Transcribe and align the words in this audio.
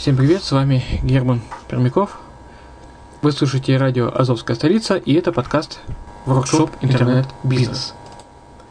Всем 0.00 0.16
привет, 0.16 0.42
с 0.42 0.50
вами 0.50 0.82
Герман 1.02 1.42
Пермяков. 1.68 2.18
Вы 3.20 3.32
слушаете 3.32 3.76
радио 3.76 4.10
«Азовская 4.10 4.56
столица» 4.56 4.96
и 4.96 5.12
это 5.12 5.30
подкаст 5.30 5.78
«Воркшоп 6.24 6.70
Интернет-бизнес». 6.80 7.92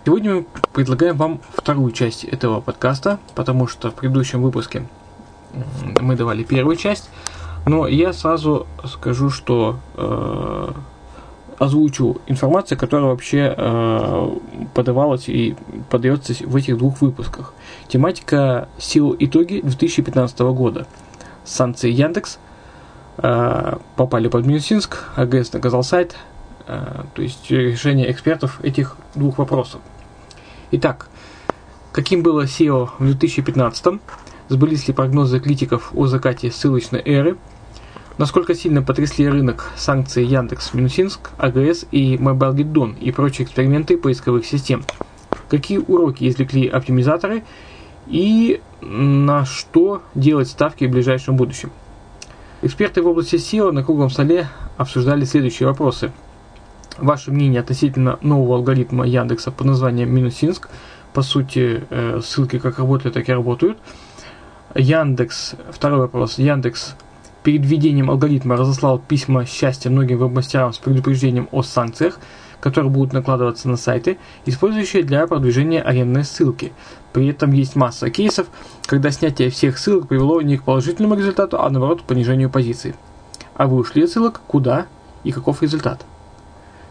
Сегодня 0.03 0.33
мы 0.33 0.45
предлагаем 0.73 1.15
вам 1.17 1.39
вторую 1.55 1.91
часть 1.91 2.23
этого 2.23 2.61
подкаста, 2.61 3.19
потому 3.35 3.67
что 3.67 3.91
в 3.91 3.93
предыдущем 3.93 4.41
выпуске 4.41 4.87
мы 6.01 6.15
давали 6.15 6.41
первую 6.41 6.77
часть, 6.77 7.11
но 7.67 7.85
я 7.85 8.11
сразу 8.11 8.65
скажу, 8.85 9.29
что 9.29 9.77
э, 9.97 10.71
озвучу 11.59 12.21
информацию, 12.25 12.75
которая 12.75 13.05
вообще 13.05 13.53
э, 13.55 14.37
подавалась 14.73 15.29
и 15.29 15.55
подается 15.91 16.33
в 16.43 16.55
этих 16.55 16.79
двух 16.79 17.01
выпусках. 17.01 17.53
Тематика 17.87 18.67
сил 18.79 19.15
итоги 19.19 19.61
2015 19.61 20.39
года– 20.39 20.87
санкции 21.49 21.91
Яндекс 21.91 22.39
э, 23.17 23.77
попали 23.95 24.27
под 24.27 24.45
Минусинск, 24.45 25.05
АГС 25.15 25.53
наказал 25.53 25.83
сайт, 25.83 26.15
э, 26.67 27.03
то 27.13 27.21
есть 27.21 27.49
решение 27.49 28.11
экспертов 28.11 28.59
этих 28.63 28.95
двух 29.15 29.37
вопросов. 29.37 29.81
Итак, 30.71 31.07
каким 31.91 32.23
было 32.23 32.45
SEO 32.45 32.89
в 32.99 33.05
2015 33.05 33.99
Сбылись 34.49 34.87
ли 34.87 34.95
прогнозы 34.95 35.39
критиков 35.39 35.91
о 35.93 36.07
закате 36.07 36.49
ссылочной 36.49 37.03
эры? 37.05 37.37
Насколько 38.17 38.55
сильно 38.55 38.81
потрясли 38.81 39.29
рынок 39.29 39.69
санкции 39.77 40.25
Яндекс, 40.25 40.73
Минусинск, 40.73 41.29
АГС 41.37 41.85
и 41.91 42.15
MobileGetDon 42.15 42.97
и 42.99 43.11
прочие 43.11 43.45
эксперименты 43.45 43.95
поисковых 43.95 44.47
систем? 44.47 44.83
Какие 45.49 45.77
уроки 45.77 46.27
извлекли 46.27 46.67
оптимизаторы 46.67 47.43
и 48.09 48.61
на 48.81 49.45
что 49.45 50.01
делать 50.15 50.49
ставки 50.49 50.85
в 50.85 50.91
ближайшем 50.91 51.35
будущем. 51.35 51.71
Эксперты 52.61 53.01
в 53.01 53.07
области 53.07 53.35
SEO 53.35 53.71
на 53.71 53.83
круглом 53.83 54.09
столе 54.09 54.47
обсуждали 54.77 55.23
следующие 55.25 55.67
вопросы. 55.67 56.11
Ваше 56.97 57.31
мнение 57.31 57.61
относительно 57.61 58.19
нового 58.21 58.57
алгоритма 58.57 59.05
Яндекса 59.07 59.51
под 59.51 59.67
названием 59.67 60.13
Минусинск. 60.13 60.69
По 61.13 61.21
сути, 61.21 61.83
э, 61.89 62.19
ссылки 62.21 62.59
как 62.59 62.79
работали, 62.79 63.13
так 63.13 63.29
и 63.29 63.31
работают. 63.31 63.77
Яндекс, 64.75 65.55
второй 65.71 65.99
вопрос. 65.99 66.37
Яндекс 66.37 66.95
перед 67.43 67.65
введением 67.65 68.11
алгоритма 68.11 68.57
разослал 68.57 68.99
письма 68.99 69.45
счастья 69.45 69.89
многим 69.89 70.17
веб-мастерам 70.17 70.73
с 70.73 70.77
предупреждением 70.77 71.47
о 71.51 71.61
санкциях– 71.61 72.19
которые 72.59 72.91
будут 72.91 73.13
накладываться 73.13 73.69
на 73.69 73.77
сайты, 73.77 74.17
использующие 74.45 75.03
для 75.03 75.25
продвижения 75.27 75.81
арендной 75.81 76.23
ссылки. 76.23 76.73
При 77.13 77.27
этом 77.27 77.51
есть 77.51 77.75
масса 77.75 78.09
кейсов, 78.09 78.47
когда 78.85 79.11
снятие 79.11 79.49
всех 79.49 79.77
ссылок 79.77 80.07
привело 80.07 80.41
не 80.41 80.57
к 80.57 80.63
положительному 80.63 81.15
результату, 81.15 81.61
а 81.61 81.69
наоборот 81.69 82.01
к 82.01 82.05
понижению 82.05 82.49
позиций. 82.49 82.95
А 83.55 83.67
вы 83.67 83.77
ушли 83.77 84.03
от 84.03 84.09
ссылок, 84.09 84.41
куда 84.47 84.87
и 85.23 85.31
каков 85.31 85.61
результат? 85.61 86.05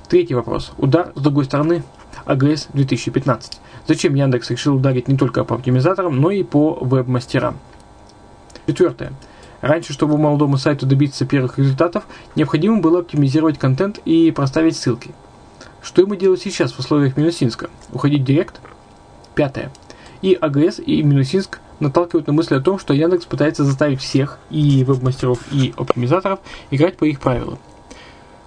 Третий 0.09 0.35
вопрос. 0.35 0.73
Удар 0.79 1.13
с 1.15 1.21
другой 1.21 1.45
стороны. 1.45 1.83
АГС 2.25 2.69
2015. 2.73 3.61
Зачем 3.87 4.15
Яндекс 4.15 4.51
решил 4.51 4.77
ударить 4.77 5.09
не 5.09 5.17
только 5.17 5.45
по 5.45 5.55
оптимизаторам, 5.55 6.21
но 6.21 6.31
и 6.31 6.43
по 6.43 6.75
веб-мастерам? 6.81 7.57
Четвертое. 8.67 9.13
Раньше, 9.61 9.93
чтобы 9.93 10.19
молодому 10.19 10.57
сайту 10.57 10.87
добиться 10.87 11.27
первых 11.27 11.59
результатов, 11.59 12.07
необходимо 12.37 12.81
было 12.81 13.01
оптимизировать 13.01 13.59
контент 13.59 13.99
и 14.05 14.31
проставить 14.31 14.77
ссылки. 14.77 15.11
Что 15.83 16.03
ему 16.03 16.15
делать 16.15 16.41
сейчас 16.41 16.73
в 16.73 16.79
условиях 16.79 17.17
Минусинска? 17.17 17.71
Уходить 17.93 18.25
директ? 18.25 18.61
Пятое. 19.35 19.71
И 20.23 20.35
АГС, 20.35 20.81
и 20.81 21.03
Минусинск 21.03 21.61
наталкивают 21.81 22.27
на 22.27 22.33
мысль 22.33 22.57
о 22.57 22.61
том, 22.61 22.79
что 22.79 22.93
Яндекс 22.93 23.27
пытается 23.27 23.65
заставить 23.65 24.01
всех, 24.01 24.39
и 24.51 24.83
веб-мастеров, 24.85 25.41
и 25.53 25.73
оптимизаторов, 25.77 26.41
играть 26.71 26.97
по 26.97 27.05
их 27.05 27.21
правилам. 27.21 27.59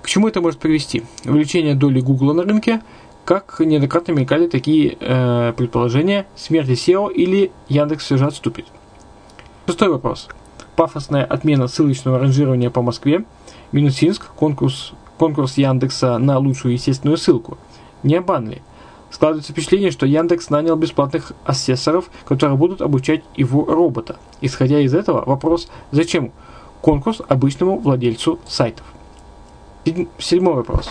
К 0.01 0.07
чему 0.07 0.27
это 0.27 0.41
может 0.41 0.59
привести? 0.59 1.03
Увеличение 1.25 1.75
доли 1.75 2.01
Google 2.01 2.33
на 2.33 2.43
рынке, 2.43 2.81
как 3.23 3.59
неоднократно 3.59 4.13
мелькали 4.13 4.47
такие 4.47 4.97
э, 4.99 5.53
предположения, 5.55 6.25
смерти 6.35 6.71
SEO 6.71 7.13
или 7.13 7.51
Яндекс 7.69 8.05
все 8.05 8.17
же 8.17 8.25
отступит. 8.25 8.65
Шестой 9.67 9.89
вопрос. 9.89 10.27
Пафосная 10.75 11.23
отмена 11.23 11.67
ссылочного 11.67 12.19
ранжирования 12.19 12.69
по 12.69 12.81
Москве, 12.81 13.23
Минусинск, 13.71 14.27
конкурс 14.35 14.93
конкурс 15.21 15.59
Яндекса 15.59 16.17
на 16.17 16.39
лучшую 16.39 16.73
естественную 16.73 17.15
ссылку. 17.15 17.59
Не 18.01 18.15
обманли. 18.15 18.63
Складывается 19.11 19.51
впечатление, 19.51 19.91
что 19.91 20.07
Яндекс 20.07 20.49
нанял 20.49 20.75
бесплатных 20.75 21.33
ассессоров, 21.45 22.09
которые 22.25 22.57
будут 22.57 22.81
обучать 22.81 23.21
его 23.35 23.63
робота. 23.65 24.15
Исходя 24.41 24.79
из 24.79 24.95
этого, 24.95 25.23
вопрос, 25.23 25.67
зачем 25.91 26.31
конкурс 26.81 27.21
обычному 27.29 27.77
владельцу 27.77 28.39
сайтов? 28.47 28.83
Седьмой 30.17 30.55
вопрос. 30.55 30.89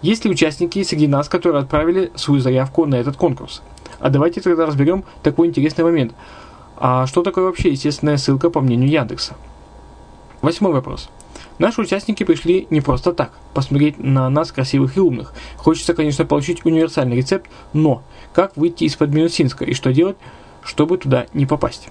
Есть 0.00 0.24
ли 0.24 0.30
участники 0.30 0.80
среди 0.84 1.08
нас, 1.08 1.28
которые 1.28 1.60
отправили 1.62 2.12
свою 2.14 2.40
заявку 2.40 2.86
на 2.86 2.94
этот 2.94 3.16
конкурс? 3.16 3.62
А 3.98 4.10
давайте 4.10 4.40
тогда 4.40 4.64
разберем 4.64 5.02
такой 5.24 5.48
интересный 5.48 5.82
момент. 5.82 6.14
А 6.76 7.08
что 7.08 7.24
такое 7.24 7.46
вообще 7.46 7.70
естественная 7.70 8.16
ссылка 8.16 8.48
по 8.48 8.60
мнению 8.60 8.90
Яндекса? 8.90 9.34
Восьмой 10.40 10.72
вопрос. 10.72 11.08
Наши 11.62 11.80
участники 11.80 12.24
пришли 12.24 12.66
не 12.70 12.80
просто 12.80 13.12
так, 13.12 13.30
посмотреть 13.54 13.96
на 13.96 14.28
нас 14.28 14.50
красивых 14.50 14.96
и 14.96 15.00
умных. 15.00 15.32
Хочется, 15.56 15.94
конечно, 15.94 16.24
получить 16.24 16.66
универсальный 16.66 17.16
рецепт, 17.16 17.48
но 17.72 18.02
как 18.34 18.56
выйти 18.56 18.82
из-под 18.82 19.10
Минусинска 19.10 19.64
и 19.64 19.72
что 19.72 19.92
делать, 19.92 20.16
чтобы 20.64 20.98
туда 20.98 21.26
не 21.34 21.46
попасть? 21.46 21.90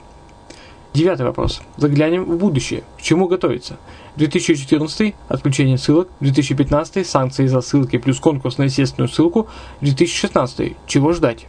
Девятый 0.94 1.26
вопрос. 1.26 1.62
Заглянем 1.78 2.26
в 2.26 2.38
будущее. 2.38 2.84
К 2.98 3.02
чему 3.02 3.30
готовиться? 3.30 3.78
2014– 4.18 5.16
отключение 5.30 5.78
ссылок, 5.78 6.10
2015– 6.20 7.08
санкции 7.08 7.48
за 7.48 7.62
ссылки 7.62 7.98
плюс 7.98 8.20
конкурс 8.20 8.58
на 8.58 8.64
естественную 8.64 9.08
ссылку, 9.08 9.48
2016– 9.80 10.76
чего 10.86 11.14
ждать? 11.14 11.48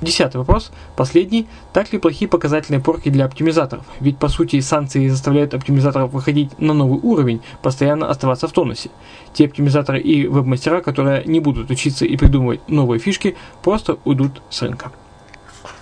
Десятый 0.00 0.38
вопрос, 0.38 0.70
последний. 0.96 1.46
Так 1.72 1.92
ли 1.92 1.98
плохие 1.98 2.28
показательные 2.28 2.80
порки 2.80 3.08
для 3.08 3.24
оптимизаторов? 3.24 3.84
Ведь 4.00 4.18
по 4.18 4.28
сути 4.28 4.60
санкции 4.60 5.08
заставляют 5.08 5.54
оптимизаторов 5.54 6.12
выходить 6.12 6.58
на 6.58 6.74
новый 6.74 6.98
уровень, 7.00 7.40
постоянно 7.62 8.10
оставаться 8.10 8.48
в 8.48 8.52
тонусе. 8.52 8.90
Те 9.32 9.46
оптимизаторы 9.46 10.00
и 10.00 10.26
веб-мастера, 10.26 10.80
которые 10.80 11.24
не 11.24 11.40
будут 11.40 11.70
учиться 11.70 12.04
и 12.04 12.16
придумывать 12.16 12.68
новые 12.68 12.98
фишки, 12.98 13.36
просто 13.62 13.98
уйдут 14.04 14.42
с 14.50 14.62
рынка. 14.62 14.92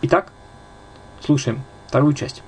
Итак, 0.03 0.32
слушаем 1.20 1.61
вторую 1.88 2.12
часть. 2.12 2.43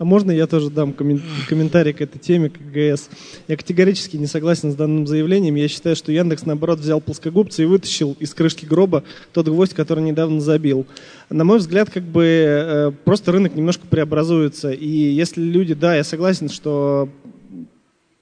А 0.00 0.04
можно 0.06 0.30
я 0.30 0.46
тоже 0.46 0.70
дам 0.70 0.94
комментарий 0.94 1.92
к 1.92 2.00
этой 2.00 2.18
теме, 2.18 2.48
к 2.48 2.56
ГС? 2.56 3.10
Я 3.48 3.56
категорически 3.58 4.16
не 4.16 4.26
согласен 4.26 4.72
с 4.72 4.74
данным 4.74 5.06
заявлением. 5.06 5.56
Я 5.56 5.68
считаю, 5.68 5.94
что 5.94 6.10
Яндекс, 6.10 6.46
наоборот, 6.46 6.78
взял 6.78 7.02
плоскогубца 7.02 7.62
и 7.62 7.66
вытащил 7.66 8.16
из 8.18 8.32
крышки 8.32 8.64
гроба 8.64 9.04
тот 9.34 9.48
гвоздь, 9.48 9.74
который 9.74 10.02
недавно 10.02 10.40
забил. 10.40 10.86
На 11.28 11.44
мой 11.44 11.58
взгляд, 11.58 11.90
как 11.90 12.02
бы 12.02 12.24
э, 12.24 12.92
просто 13.04 13.30
рынок 13.32 13.54
немножко 13.54 13.86
преобразуется. 13.86 14.70
И 14.70 14.88
если 14.88 15.42
люди, 15.42 15.74
да, 15.74 15.94
я 15.94 16.02
согласен, 16.02 16.48
что 16.48 17.10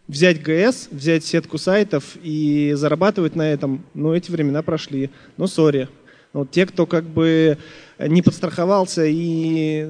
взять 0.09 0.43
ГС, 0.43 0.89
взять 0.91 1.25
сетку 1.25 1.59
сайтов 1.59 2.17
и 2.25 2.73
зарабатывать 2.75 3.37
на 3.37 3.53
этом, 3.53 3.85
ну, 3.95 4.15
эти 4.15 4.33
времена 4.33 4.63
прошли. 4.63 5.11
Но 5.37 5.47
сори. 5.47 5.89
Вот 6.33 6.51
те, 6.51 6.67
кто 6.67 6.87
как 6.87 7.05
бы 7.05 7.57
не 8.01 8.21
подстраховался 8.21 9.05
и 9.07 9.87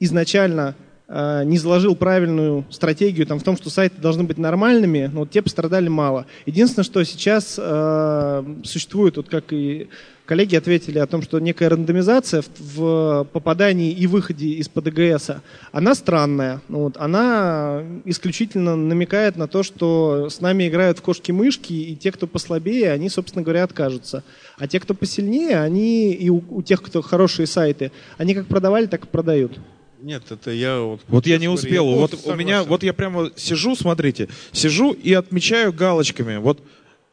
изначально 0.00 0.76
не 1.08 1.56
заложил 1.56 1.96
правильную 1.96 2.66
стратегию 2.70 3.26
там, 3.26 3.38
в 3.38 3.42
том, 3.42 3.56
что 3.56 3.70
сайты 3.70 4.00
должны 4.00 4.24
быть 4.24 4.36
нормальными, 4.36 5.10
но 5.10 5.20
вот 5.20 5.30
те 5.30 5.40
пострадали 5.40 5.88
мало. 5.88 6.26
Единственное, 6.44 6.84
что 6.84 7.02
сейчас 7.04 7.58
э, 7.58 8.44
существует, 8.62 9.16
вот 9.16 9.28
как 9.30 9.52
и 9.52 9.88
коллеги 10.26 10.56
ответили 10.56 10.98
о 10.98 11.06
том, 11.06 11.22
что 11.22 11.38
некая 11.40 11.70
рандомизация 11.70 12.42
в, 12.42 12.50
в 12.58 13.24
попадании 13.32 13.90
и 13.90 14.06
выходе 14.06 14.48
из-под 14.56 14.88
ЭГС, 14.88 15.30
она 15.72 15.94
странная. 15.94 16.60
Вот, 16.68 16.98
она 16.98 17.82
исключительно 18.04 18.76
намекает 18.76 19.36
на 19.36 19.48
то, 19.48 19.62
что 19.62 20.28
с 20.28 20.42
нами 20.42 20.68
играют 20.68 20.98
в 20.98 21.02
кошки-мышки, 21.02 21.72
и 21.72 21.96
те, 21.96 22.12
кто 22.12 22.26
послабее, 22.26 22.92
они, 22.92 23.08
собственно 23.08 23.42
говоря, 23.42 23.64
откажутся. 23.64 24.22
А 24.58 24.68
те, 24.68 24.78
кто 24.78 24.92
посильнее, 24.92 25.62
они 25.62 26.12
и 26.12 26.28
у, 26.28 26.44
у 26.50 26.60
тех, 26.60 26.82
кто 26.82 27.00
хорошие 27.00 27.46
сайты, 27.46 27.90
они 28.18 28.34
как 28.34 28.46
продавали, 28.46 28.84
так 28.84 29.04
и 29.04 29.08
продают. 29.08 29.58
Нет, 30.00 30.30
это 30.30 30.50
я 30.52 30.80
вот... 30.80 31.00
Вот 31.08 31.26
я 31.26 31.38
не 31.38 31.48
успел. 31.48 31.88
Я 31.88 31.96
вот 31.96 32.14
у 32.24 32.34
меня, 32.34 32.62
вот 32.62 32.82
я 32.82 32.92
прямо 32.92 33.30
сижу, 33.36 33.74
смотрите, 33.74 34.28
сижу 34.52 34.92
и 34.92 35.12
отмечаю 35.12 35.72
галочками. 35.72 36.36
Вот 36.36 36.62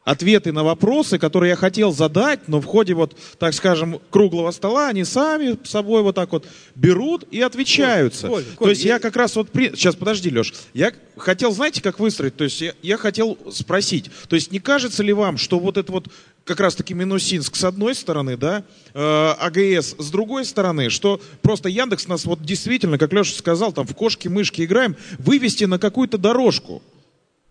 ответы 0.06 0.52
на 0.52 0.62
вопросы, 0.62 1.18
которые 1.18 1.50
я 1.50 1.56
хотел 1.56 1.92
задать, 1.92 2.46
но 2.46 2.60
в 2.60 2.64
ходе 2.64 2.94
вот, 2.94 3.16
так 3.40 3.52
скажем, 3.52 4.00
круглого 4.10 4.52
стола 4.52 4.88
они 4.88 5.04
сами 5.04 5.58
с 5.62 5.68
собой 5.68 6.02
вот 6.02 6.14
так 6.14 6.30
вот 6.30 6.46
берут 6.76 7.24
и 7.32 7.40
отвечаются. 7.42 8.28
Коль, 8.28 8.44
Коль, 8.54 8.66
То 8.66 8.70
есть 8.70 8.84
я... 8.84 8.94
я 8.94 8.98
как 9.00 9.16
раз 9.16 9.34
вот... 9.34 9.50
При... 9.50 9.70
Сейчас, 9.70 9.96
подожди, 9.96 10.30
Леш. 10.30 10.54
Я 10.74 10.92
хотел, 11.16 11.50
знаете, 11.50 11.82
как 11.82 11.98
выстроить? 11.98 12.36
То 12.36 12.44
есть 12.44 12.60
я, 12.60 12.72
я 12.82 12.96
хотел 12.96 13.36
спросить. 13.50 14.08
То 14.28 14.36
есть 14.36 14.52
не 14.52 14.60
кажется 14.60 15.02
ли 15.02 15.12
вам, 15.12 15.38
что 15.38 15.58
вот 15.58 15.76
это 15.76 15.90
вот 15.90 16.06
как 16.44 16.60
раз-таки 16.60 16.94
Минусинск 16.94 17.56
с 17.56 17.64
одной 17.64 17.96
стороны, 17.96 18.36
да, 18.36 18.62
э, 18.94 19.34
АГС 19.40 19.96
с 19.98 20.10
другой 20.12 20.44
стороны, 20.44 20.88
что 20.88 21.20
просто 21.42 21.68
Яндекс 21.68 22.06
нас 22.06 22.24
вот 22.26 22.44
действительно, 22.44 22.96
как 22.96 23.12
Леша 23.12 23.34
сказал, 23.34 23.72
там 23.72 23.84
в 23.84 23.94
кошки-мышки 23.96 24.62
играем, 24.62 24.94
вывести 25.18 25.64
на 25.64 25.80
какую-то 25.80 26.16
дорожку. 26.16 26.80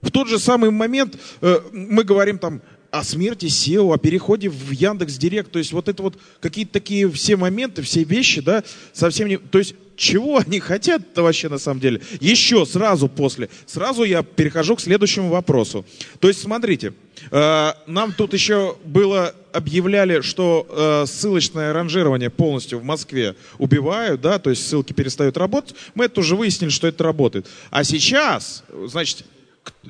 В 0.01 0.11
тот 0.11 0.27
же 0.27 0.39
самый 0.39 0.71
момент 0.71 1.17
э, 1.41 1.59
мы 1.71 2.03
говорим 2.03 2.37
там 2.37 2.61
о 2.91 3.03
смерти 3.03 3.47
SEO, 3.47 3.93
о 3.93 3.97
переходе 3.97 4.49
в 4.49 4.71
Яндекс 4.71 5.17
Директ, 5.17 5.51
то 5.51 5.59
есть 5.59 5.73
вот 5.73 5.89
это 5.89 6.01
вот 6.01 6.17
какие-то 6.39 6.73
такие 6.73 7.09
все 7.11 7.35
моменты, 7.35 7.81
все 7.81 8.03
вещи, 8.03 8.41
да, 8.41 8.63
совсем 8.93 9.27
не, 9.27 9.37
то 9.37 9.57
есть 9.57 9.75
чего 9.97 10.37
они 10.45 10.59
хотят-то 10.59 11.23
вообще 11.23 11.49
на 11.49 11.57
самом 11.57 11.79
деле? 11.79 12.01
Еще 12.19 12.65
сразу 12.65 13.07
после, 13.07 13.49
сразу 13.65 14.03
я 14.03 14.23
перехожу 14.23 14.75
к 14.75 14.81
следующему 14.81 15.29
вопросу. 15.29 15.85
То 16.19 16.27
есть 16.27 16.41
смотрите, 16.41 16.93
э, 17.31 17.71
нам 17.87 18.13
тут 18.13 18.33
еще 18.33 18.77
было 18.85 19.35
объявляли, 19.51 20.21
что 20.21 20.67
э, 20.69 21.05
ссылочное 21.07 21.73
ранжирование 21.73 22.29
полностью 22.29 22.79
в 22.79 22.83
Москве 22.83 23.35
убивают, 23.57 24.21
да, 24.21 24.39
то 24.39 24.49
есть 24.49 24.67
ссылки 24.67 24.93
перестают 24.93 25.37
работать. 25.37 25.75
Мы 25.95 26.05
это 26.05 26.19
уже 26.19 26.35
выяснили, 26.35 26.69
что 26.69 26.87
это 26.87 27.03
работает. 27.03 27.47
А 27.71 27.83
сейчас, 27.83 28.63
значит, 28.85 29.25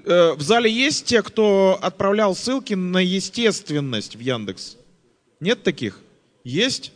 в 0.06 0.42
зале 0.42 0.72
есть 0.72 1.06
те, 1.06 1.22
кто 1.22 1.80
отправлял 1.82 2.36
ссылки 2.36 2.74
на 2.74 3.00
естественность 3.00 4.16
в 4.16 4.20
Яндекс? 4.20 4.78
Нет 5.40 5.64
таких? 5.64 6.00
Есть? 6.44 6.92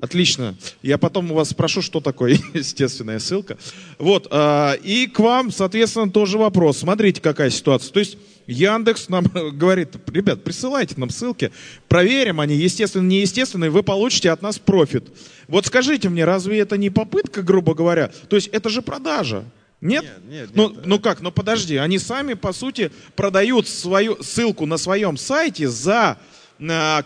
Отлично. 0.00 0.56
Я 0.82 0.96
потом 0.96 1.30
у 1.30 1.34
вас 1.34 1.50
спрошу, 1.50 1.82
что 1.82 2.00
такое 2.00 2.38
естественная 2.54 3.18
ссылка. 3.18 3.58
Вот. 3.98 4.28
А, 4.30 4.72
и 4.74 5.06
к 5.06 5.18
вам, 5.18 5.50
соответственно, 5.50 6.10
тоже 6.10 6.38
вопрос. 6.38 6.78
Смотрите, 6.78 7.20
какая 7.20 7.50
ситуация. 7.50 7.92
То 7.92 8.00
есть 8.00 8.16
Яндекс 8.46 9.08
нам 9.08 9.24
говорит, 9.52 9.96
ребят, 10.08 10.42
присылайте 10.42 10.94
нам 10.96 11.10
ссылки, 11.10 11.52
проверим, 11.88 12.40
они 12.40 12.56
естественно, 12.56 13.06
неестественные, 13.06 13.70
вы 13.70 13.82
получите 13.82 14.30
от 14.30 14.42
нас 14.42 14.58
профит. 14.58 15.04
Вот 15.48 15.66
скажите 15.66 16.08
мне, 16.08 16.24
разве 16.24 16.58
это 16.60 16.78
не 16.78 16.90
попытка, 16.90 17.42
грубо 17.42 17.74
говоря? 17.74 18.10
То 18.28 18.36
есть 18.36 18.48
это 18.48 18.70
же 18.70 18.82
продажа. 18.82 19.44
Нет? 19.80 20.04
Нет, 20.04 20.20
нет, 20.28 20.50
ну, 20.54 20.70
нет. 20.70 20.86
Ну, 20.86 21.00
как, 21.00 21.20
ну 21.20 21.32
подожди, 21.32 21.76
они 21.76 21.98
сами, 21.98 22.34
по 22.34 22.52
сути, 22.52 22.92
продают 23.16 23.66
свою 23.66 24.22
ссылку 24.22 24.66
на 24.66 24.76
своем 24.76 25.16
сайте 25.16 25.68
за 25.68 26.18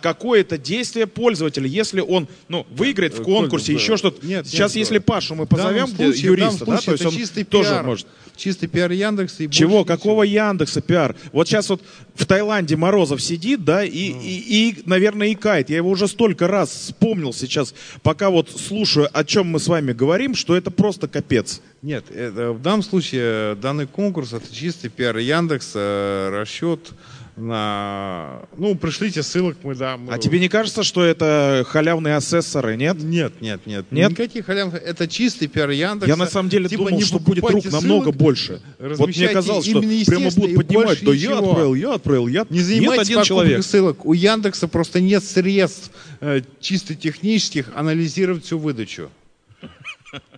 какое-то 0.00 0.58
действие 0.58 1.06
пользователя, 1.06 1.66
если 1.68 2.00
он 2.00 2.28
ну, 2.48 2.66
выиграет 2.70 3.14
в 3.14 3.20
Э, 3.20 3.24
конкурсе, 3.24 3.72
Коль, 3.72 3.80
еще 3.80 3.96
что-то. 3.96 4.26
Нет, 4.26 4.46
Сейчас, 4.46 4.74
нет, 4.74 4.80
если. 4.80 4.98
Пашу 4.98 5.34
мы 5.34 5.46
позовем, 5.46 5.86
случае- 5.86 6.22
юриста, 6.24 6.64
да, 6.66 6.78
то 6.78 6.92
есть 6.92 7.04
он 7.06 7.12
чистый 7.12 7.44
тоже 7.44 7.70
пиар. 7.70 7.84
может. 7.84 8.06
Чистый 8.36 8.66
пиар 8.66 8.90
Яндекса 8.90 9.44
и 9.44 9.50
Чего? 9.50 9.84
Какого 9.84 10.24
ничего. 10.24 10.46
Яндекса 10.48 10.80
пиар? 10.80 11.14
Вот 11.32 11.46
сейчас 11.46 11.68
вот 11.70 11.82
в 12.16 12.26
Таиланде 12.26 12.74
Морозов 12.76 13.22
сидит, 13.22 13.64
да, 13.64 13.84
и, 13.84 14.12
Ну. 14.12 14.20
и, 14.22 14.70
и, 14.70 14.82
наверное, 14.86 15.32
икает. 15.32 15.70
Я 15.70 15.76
его 15.76 15.90
уже 15.90 16.08
столько 16.08 16.48
раз 16.48 16.70
вспомнил 16.70 17.32
сейчас, 17.32 17.74
пока 18.02 18.30
вот 18.30 18.50
слушаю, 18.50 19.08
о 19.12 19.24
чем 19.24 19.46
мы 19.48 19.60
с 19.60 19.68
вами 19.68 19.92
говорим, 19.92 20.34
что 20.34 20.56
это 20.56 20.70
просто 20.72 21.06
капец. 21.06 21.60
Нет, 21.82 22.06
это, 22.10 22.52
в 22.52 22.60
данном 22.62 22.82
случае 22.82 23.54
данный 23.56 23.86
конкурс 23.86 24.32
это 24.32 24.52
чистый 24.52 24.88
пиар 24.88 25.16
Яндекса, 25.18 25.78
э, 25.78 26.40
расчет 26.40 26.90
на... 27.36 28.42
Ну, 28.56 28.74
пришлите 28.76 29.22
ссылок, 29.22 29.56
мы 29.64 29.74
да. 29.74 29.96
мы- 29.96 30.12
А 30.12 30.18
тебе 30.18 30.38
не 30.38 30.48
кажется, 30.48 30.82
что 30.84 31.02
это 31.04 31.64
халявные 31.68 32.16
асессоры, 32.16 32.76
нет? 32.76 32.98
Нет, 33.02 33.40
нет, 33.40 33.66
нет. 33.66 33.86
Нет? 33.90 34.10
Никаких 34.12 34.46
халявных. 34.46 34.80
Это 34.82 35.08
чистый 35.08 35.48
пиар 35.48 35.70
Яндекса. 35.70 36.08
Я 36.08 36.16
на 36.16 36.26
самом 36.26 36.48
деле 36.48 36.68
Типа, 36.68 36.84
думал, 36.84 37.00
что 37.00 37.18
будет 37.18 37.44
рук 37.44 37.64
намного 37.64 38.04
ссылок, 38.04 38.16
больше. 38.16 38.62
Вот 38.78 39.08
мне 39.08 39.28
казалось, 39.28 39.66
что 39.66 39.80
прямо 39.80 40.30
будут 40.30 40.54
поднимать, 40.56 41.04
да 41.04 41.10
я 41.12 41.16
ничего. 41.16 41.38
отправил, 41.50 41.74
я 41.74 41.94
отправил, 41.94 42.28
я... 42.28 42.46
Не 42.50 42.58
Нет 42.58 42.66
занимайтесь 42.66 43.02
один 43.06 43.16
покупкой 43.18 43.26
человек. 43.26 43.64
ссылок. 43.64 44.04
У 44.06 44.12
Яндекса 44.12 44.68
просто 44.68 45.00
нет 45.00 45.24
средств 45.24 45.90
э, 46.20 46.42
чисто 46.60 46.94
технических 46.94 47.70
анализировать 47.74 48.44
всю 48.44 48.58
выдачу. 48.58 49.10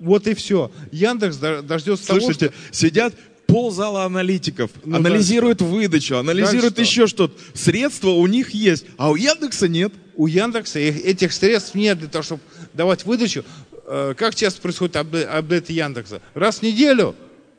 Вот 0.00 0.26
и 0.26 0.34
все. 0.34 0.70
Яндекс 0.92 1.36
до- 1.36 1.60
дождется 1.60 2.06
того, 2.06 2.20
Слушайте, 2.20 2.52
сидят 2.70 3.14
ползала 3.60 4.04
аналитиков, 4.04 4.70
Ну, 4.84 4.96
анализируют 4.98 5.62
выдачу, 5.62 6.18
анализируют 6.18 6.74
Дальше 6.74 6.90
что? 6.92 7.00
еще 7.00 7.06
что-то. 7.06 7.34
Средства 7.54 8.10
у 8.10 8.26
них 8.26 8.50
есть, 8.50 8.84
а 8.98 9.08
у 9.10 9.14
Яндекса 9.16 9.66
нет. 9.66 9.94
у 10.14 10.26
Яндекса 10.26 10.78
этих 10.78 11.32
средств 11.32 11.74
нет 11.74 11.98
для 11.98 12.08
того, 12.08 12.22
чтобы 12.22 12.42
давать 12.74 13.06
выдачу. 13.06 13.46
Э, 13.86 14.12
Как 14.14 14.34
часто 14.34 14.60
происходит 14.60 14.96
апде- 14.96 15.24
апдейты 15.24 15.72
Яндекса? 15.72 16.20
Раз 16.34 16.58
в 16.58 16.62
неделю? 16.64 17.14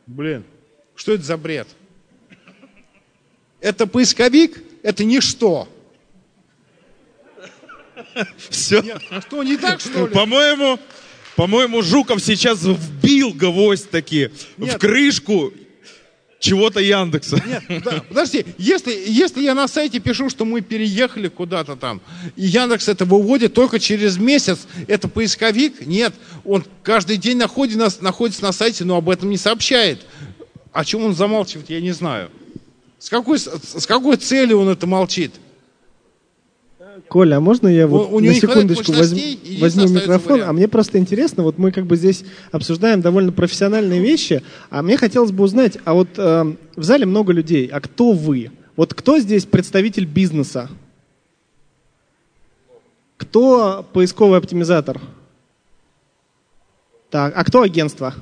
Блин, 0.06 0.44
что 0.96 1.14
это 1.14 1.24
за 1.24 1.36
бред? 1.36 1.68
Это 3.60 3.88
поисковик? 3.88 4.62
Это 4.84 5.04
ничто. 5.04 5.68
Все. 8.50 8.84
А 9.10 9.20
что, 9.22 9.42
не 9.42 9.58
так, 9.58 9.80
что 9.80 10.06
ли? 10.06 10.14
По-моему, 10.14 10.80
по-моему, 11.36 11.82
Жуков 11.82 12.22
сейчас 12.22 12.62
вбил 12.64 13.34
гвоздь 13.34 13.90
таки 13.90 14.30
в 14.58 14.62
Нет. 14.62 14.78
крышку 14.80 15.52
чего-то 16.40 16.80
Яндекса. 16.80 17.42
Нет, 17.46 17.84
да, 17.84 18.04
подожди, 18.08 18.46
если, 18.58 18.92
если 19.08 19.42
я 19.42 19.56
на 19.56 19.68
сайте 19.68 20.00
пишу, 20.00 20.30
что 20.30 20.46
мы 20.46 20.62
переехали 20.62 21.28
куда-то 21.28 21.76
там, 21.76 22.02
и 22.36 22.46
Яндекс 22.46 22.90
это 22.90 23.06
выводит 23.06 23.54
только 23.54 23.80
через 23.80 24.18
месяц, 24.18 24.68
это 24.88 25.08
поисковик? 25.08 25.86
Нет, 25.86 26.14
он 26.46 26.64
каждый 26.84 27.18
день 27.18 27.38
находит 27.38 27.78
нас, 27.78 28.02
находится 28.02 28.44
на 28.44 28.52
сайте, 28.52 28.86
но 28.86 28.98
об 28.98 29.10
этом 29.10 29.30
не 29.30 29.38
сообщает. 29.38 30.06
О 30.72 30.86
чем 30.86 31.06
он 31.06 31.16
замалчивает, 31.16 31.70
я 31.70 31.82
не 31.82 31.92
знаю. 31.92 32.30
С 33.00 33.10
какой, 33.10 33.40
с 33.40 33.86
какой 33.88 34.18
целью 34.18 34.60
он 34.60 34.70
это 34.70 34.88
молчит? 34.88 35.34
Коля, 37.10 37.36
а 37.38 37.40
можно 37.40 37.68
я 37.68 37.88
вот 37.88 38.12
У- 38.12 38.20
на 38.20 38.34
секундочку 38.34 38.92
возьму 38.94 39.20
остается 39.66 39.88
микрофон? 39.88 40.34
вариант. 40.34 40.50
А 40.50 40.54
мне 40.54 40.68
просто 40.68 40.98
интересно, 40.98 41.44
вот 41.44 41.58
мы 41.58 41.72
как 41.72 41.86
бы 41.86 41.96
здесь 41.96 42.24
обсуждаем 42.52 43.02
довольно 43.02 43.32
профессиональные 43.32 44.02
вещи, 44.02 44.44
а 44.70 44.82
мне 44.82 44.98
хотелось 44.98 45.32
бы 45.32 45.44
узнать, 45.44 45.78
а 45.86 45.94
вот 45.94 46.10
э, 46.18 46.56
в 46.76 46.84
зале 46.84 47.06
много 47.06 47.34
людей, 47.34 47.68
а 47.68 47.80
кто 47.82 48.12
вы? 48.14 48.52
Вот 48.76 48.94
кто 48.94 49.20
здесь 49.20 49.46
представитель 49.46 50.06
бизнеса? 50.06 50.70
Кто 53.18 53.86
поисковый 53.94 54.38
оптимизатор? 54.38 55.00
Так, 57.10 57.34
а 57.36 57.44
кто 57.44 57.62
агентство? 57.62 58.14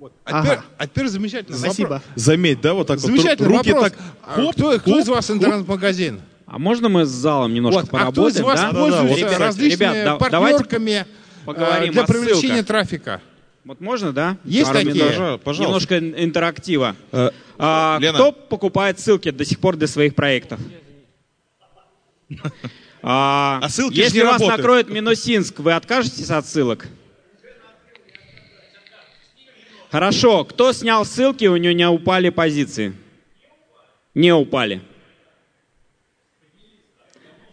А, 0.00 0.08
Ага. 0.24 0.42
теперь, 0.42 0.58
а 0.78 0.86
теперь 0.86 1.08
замечательный 1.08 1.58
Спасибо. 1.58 1.88
вопрос. 1.88 2.02
Заметь, 2.16 2.60
да, 2.60 2.74
вот 2.74 2.86
так 2.86 2.98
вот 3.00 3.10
руки 3.40 3.72
вопрос. 3.72 3.90
так. 3.92 3.98
А 4.24 4.34
хоп, 4.34 4.52
кто, 4.54 4.78
кто 4.78 4.90
хоп, 4.92 5.00
из 5.00 5.08
вас 5.08 5.26
хоп. 5.28 6.20
А 6.52 6.58
можно 6.58 6.90
мы 6.90 7.06
с 7.06 7.08
залом 7.08 7.54
немножко 7.54 7.80
Вот, 7.80 7.88
а 7.94 8.10
кто 8.12 8.28
из 8.28 8.34
поработаем, 8.36 8.44
вас 8.44 8.60
да? 8.60 8.72
пользуется 8.78 9.16
Ребят, 9.26 9.38
различными 9.40 9.92
ребят, 9.94 10.18
да- 10.20 10.28
давайте 10.28 10.58
партнерками 10.58 11.06
поговорим 11.46 11.88
э, 11.90 11.92
для 11.94 12.04
привлечения 12.04 12.40
ссылках. 12.56 12.66
трафика? 12.66 13.20
Вот 13.64 13.80
можно, 13.80 14.12
да? 14.12 14.36
Есть 14.44 14.70
Пару 14.70 14.84
такие? 14.84 15.04
минут? 15.04 15.40
Пожалуйста. 15.42 15.62
Немножко 15.94 16.22
интерактива. 16.24 16.94
Э, 17.10 17.30
А, 17.58 17.96
Лена. 18.00 18.14
Кто 18.18 18.32
покупает 18.32 19.00
ссылки 19.00 19.30
до 19.30 19.44
сих 19.46 19.60
пор 19.60 19.76
для 19.76 19.86
своих 19.86 20.14
проектов? 20.14 20.60
А, 23.04 23.58
А 23.62 23.68
ссылки 23.68 23.96
если 23.98 24.18
не 24.18 24.24
вас 24.24 24.34
работают. 24.34 24.58
накроет 24.58 24.88
Минусинск, 24.90 25.58
вы 25.58 25.72
откажетесь 25.72 26.30
от 26.30 26.46
ссылок? 26.46 26.86
Хорошо. 29.90 30.44
Кто 30.44 30.72
снял 30.72 31.04
ссылки, 31.04 31.46
у 31.46 31.56
него 31.56 31.72
не 31.74 31.88
упали 31.88 32.28
позиции? 32.30 32.94
Не 34.14 34.32
упали. 34.32 34.82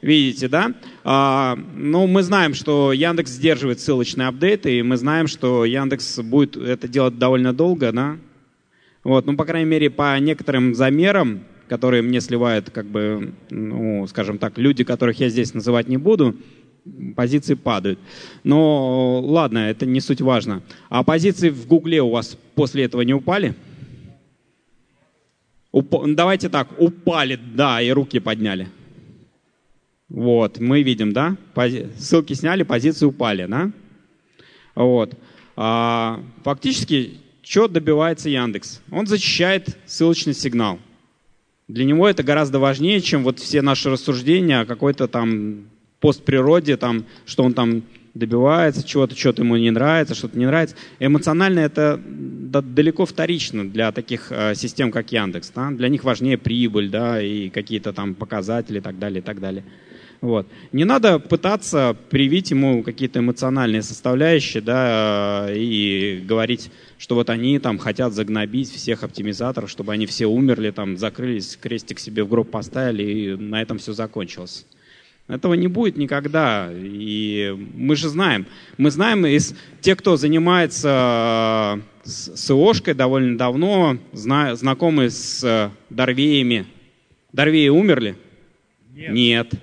Видите, 0.01 0.47
да? 0.47 0.73
А, 1.03 1.57
ну, 1.75 2.07
мы 2.07 2.23
знаем, 2.23 2.53
что 2.53 2.93
Яндекс 2.93 3.31
сдерживает 3.31 3.81
ссылочные 3.81 4.29
апдейты, 4.29 4.79
и 4.79 4.81
мы 4.81 4.95
знаем, 4.95 5.27
что 5.27 5.65
Яндекс 5.65 6.19
будет 6.19 6.55
это 6.55 6.87
делать 6.87 7.17
довольно 7.17 7.51
долго, 7.53 7.91
да? 7.91 8.17
Вот, 9.03 9.25
ну, 9.25 9.35
по 9.35 9.43
крайней 9.45 9.69
мере, 9.69 9.89
по 9.89 10.17
некоторым 10.19 10.73
замерам, 10.73 11.41
которые 11.67 12.01
мне 12.01 12.21
сливают, 12.21 12.69
как 12.69 12.85
бы, 12.85 13.33
ну, 13.49 14.07
скажем 14.07 14.37
так, 14.37 14.57
люди, 14.57 14.83
которых 14.83 15.19
я 15.19 15.29
здесь 15.29 15.53
называть 15.53 15.87
не 15.89 15.97
буду, 15.97 16.35
позиции 17.15 17.55
падают. 17.55 17.99
Но 18.43 19.19
ладно, 19.19 19.69
это 19.69 19.85
не 19.85 19.99
суть 19.99 20.21
важно. 20.21 20.63
А 20.89 21.03
позиции 21.03 21.49
в 21.49 21.67
Гугле 21.67 22.01
у 22.01 22.09
вас 22.09 22.37
после 22.55 22.85
этого 22.85 23.01
не 23.01 23.13
упали? 23.13 23.53
Уп- 25.73 26.13
Давайте 26.15 26.49
так, 26.49 26.69
упали, 26.79 27.37
да, 27.53 27.81
и 27.81 27.91
руки 27.91 28.19
подняли. 28.19 28.69
Вот, 30.09 30.59
мы 30.59 30.81
видим, 30.81 31.13
да? 31.13 31.37
Пози- 31.53 31.87
Ссылки 31.97 32.33
сняли, 32.33 32.63
позиции 32.63 33.05
упали, 33.05 33.45
да? 33.45 33.71
Вот. 34.75 35.13
А, 35.55 36.21
фактически, 36.43 37.17
что 37.43 37.67
добивается 37.67 38.29
Яндекс? 38.29 38.81
Он 38.91 39.05
защищает 39.05 39.77
ссылочный 39.85 40.33
сигнал. 40.33 40.79
Для 41.67 41.85
него 41.85 42.09
это 42.09 42.23
гораздо 42.23 42.57
важнее, 42.59 43.01
чем 43.01 43.23
вот 43.23 43.39
все 43.39 43.61
наши 43.61 43.89
рассуждения 43.91 44.61
о 44.61 44.65
какой-то 44.65 45.07
там 45.07 45.67
постприроде, 45.99 46.77
там, 46.77 47.05
что 47.25 47.43
он 47.43 47.53
там 47.53 47.83
добивается, 48.15 48.83
чего-то, 48.83 49.15
что-то 49.15 49.43
ему 49.43 49.55
не 49.57 49.69
нравится, 49.69 50.15
что-то 50.15 50.39
не 50.39 50.47
нравится. 50.47 50.75
Эмоционально 50.99 51.59
это 51.59 52.01
да- 52.05 52.61
далеко 52.61 53.05
вторично 53.05 53.69
для 53.69 53.91
таких 53.91 54.31
э, 54.31 54.55
систем, 54.55 54.91
как 54.91 55.11
Яндекс. 55.11 55.51
Да? 55.53 55.69
Для 55.69 55.89
них 55.89 56.03
важнее 56.03 56.39
прибыль, 56.39 56.89
да, 56.89 57.21
и 57.21 57.49
какие-то 57.49 57.93
там 57.93 58.15
показатели 58.15 58.79
и 58.79 58.81
так 58.81 58.97
далее, 58.97 59.19
и 59.19 59.23
так 59.23 59.39
далее. 59.39 59.63
Вот. 60.21 60.47
Не 60.73 60.83
надо 60.83 61.17
пытаться 61.17 61.95
привить 62.09 62.51
ему 62.51 62.83
какие-то 62.83 63.19
эмоциональные 63.19 63.81
составляющие, 63.81 64.61
да, 64.61 65.47
э, 65.49 65.57
и 65.57 66.21
говорить, 66.25 66.71
что 66.97 67.15
вот 67.15 67.29
они 67.29 67.57
там 67.59 67.77
хотят 67.77 68.13
загнобить 68.13 68.69
всех 68.69 69.03
оптимизаторов, 69.03 69.69
чтобы 69.69 69.93
они 69.93 70.05
все 70.05 70.25
умерли, 70.25 70.71
там, 70.71 70.97
закрылись, 70.97 71.57
крестик 71.61 71.99
себе 71.99 72.23
в 72.23 72.29
гроб 72.29 72.49
поставили, 72.51 73.03
и 73.03 73.35
на 73.35 73.61
этом 73.61 73.77
все 73.77 73.93
закончилось. 73.93 74.65
Этого 75.29 75.53
не 75.53 75.67
будет 75.67 75.95
никогда. 75.95 76.69
И 76.73 77.55
мы 77.75 77.95
же 77.95 78.09
знаем, 78.09 78.45
мы 78.77 78.91
знаем 78.91 79.25
из 79.25 79.55
те, 79.79 79.95
кто 79.95 80.17
занимается 80.17 81.79
э, 82.03 82.09
СОшкой 82.09 82.93
довольно 82.93 83.37
давно, 83.37 83.99
зна- 84.11 84.55
знакомы 84.57 85.11
с 85.11 85.41
э, 85.45 85.69
Дорвеями. 85.89 86.65
Дорвеи 87.31 87.69
умерли? 87.69 88.17
Нет. 89.13 89.53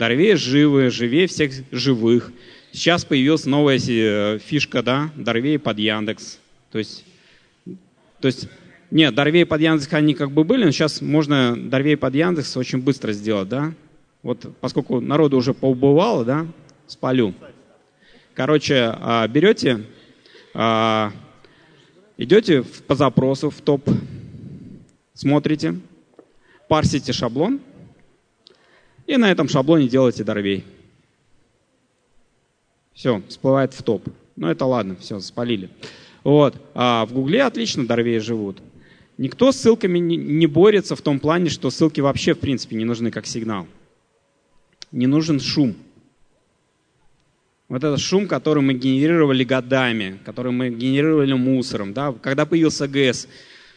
Дорвеи 0.00 0.32
живы, 0.32 0.88
живее 0.88 1.26
всех 1.26 1.52
живых. 1.70 2.32
Сейчас 2.72 3.04
появилась 3.04 3.44
новая 3.44 3.78
э, 3.86 4.38
фишка, 4.38 4.82
да, 4.82 5.10
Дорвеи 5.14 5.58
под 5.58 5.78
Яндекс. 5.78 6.38
То 6.72 6.78
есть, 6.78 7.04
то 8.18 8.26
есть, 8.28 8.48
нет, 8.90 9.14
Дорвеи 9.14 9.44
под 9.44 9.60
Яндекс 9.60 9.92
они 9.92 10.14
как 10.14 10.30
бы 10.30 10.42
были, 10.42 10.64
но 10.64 10.70
сейчас 10.70 11.02
можно 11.02 11.54
Дорвеи 11.54 11.96
под 11.96 12.14
Яндекс 12.14 12.56
очень 12.56 12.80
быстро 12.80 13.12
сделать, 13.12 13.50
да. 13.50 13.74
Вот 14.22 14.46
поскольку 14.62 15.00
народу 15.00 15.36
уже 15.36 15.52
поубывало, 15.52 16.24
да, 16.24 16.46
спалю. 16.86 17.34
Короче, 18.32 18.94
а, 18.96 19.28
берете, 19.28 19.84
а, 20.54 21.12
идете 22.16 22.64
по 22.86 22.94
запросу 22.94 23.50
в 23.50 23.60
топ, 23.60 23.86
смотрите, 25.12 25.74
парсите 26.68 27.12
шаблон, 27.12 27.60
и 29.10 29.16
на 29.16 29.28
этом 29.32 29.48
шаблоне 29.48 29.88
делаете 29.88 30.22
дорвей. 30.22 30.64
Все, 32.94 33.20
всплывает 33.28 33.74
в 33.74 33.82
топ. 33.82 34.08
Ну 34.36 34.46
это 34.46 34.64
ладно, 34.66 34.94
все, 35.00 35.18
спалили. 35.18 35.68
Вот. 36.22 36.54
А 36.74 37.04
в 37.06 37.12
Гугле 37.12 37.42
отлично 37.42 37.84
дорвеи 37.84 38.18
живут. 38.18 38.58
Никто 39.18 39.50
с 39.50 39.56
ссылками 39.56 39.98
не 39.98 40.46
борется 40.46 40.94
в 40.94 41.02
том 41.02 41.18
плане, 41.18 41.50
что 41.50 41.70
ссылки 41.70 42.00
вообще 42.00 42.34
в 42.34 42.38
принципе 42.38 42.76
не 42.76 42.84
нужны 42.84 43.10
как 43.10 43.26
сигнал. 43.26 43.66
не 44.92 45.08
нужен 45.08 45.40
шум. 45.40 45.74
Вот 47.68 47.82
этот 47.82 47.98
шум, 47.98 48.28
который 48.28 48.62
мы 48.62 48.74
генерировали 48.74 49.42
годами, 49.42 50.20
который 50.24 50.52
мы 50.52 50.70
генерировали 50.70 51.32
мусором. 51.32 51.92
Да? 51.92 52.12
Когда 52.12 52.46
появился 52.46 52.86
ГС, 52.86 53.26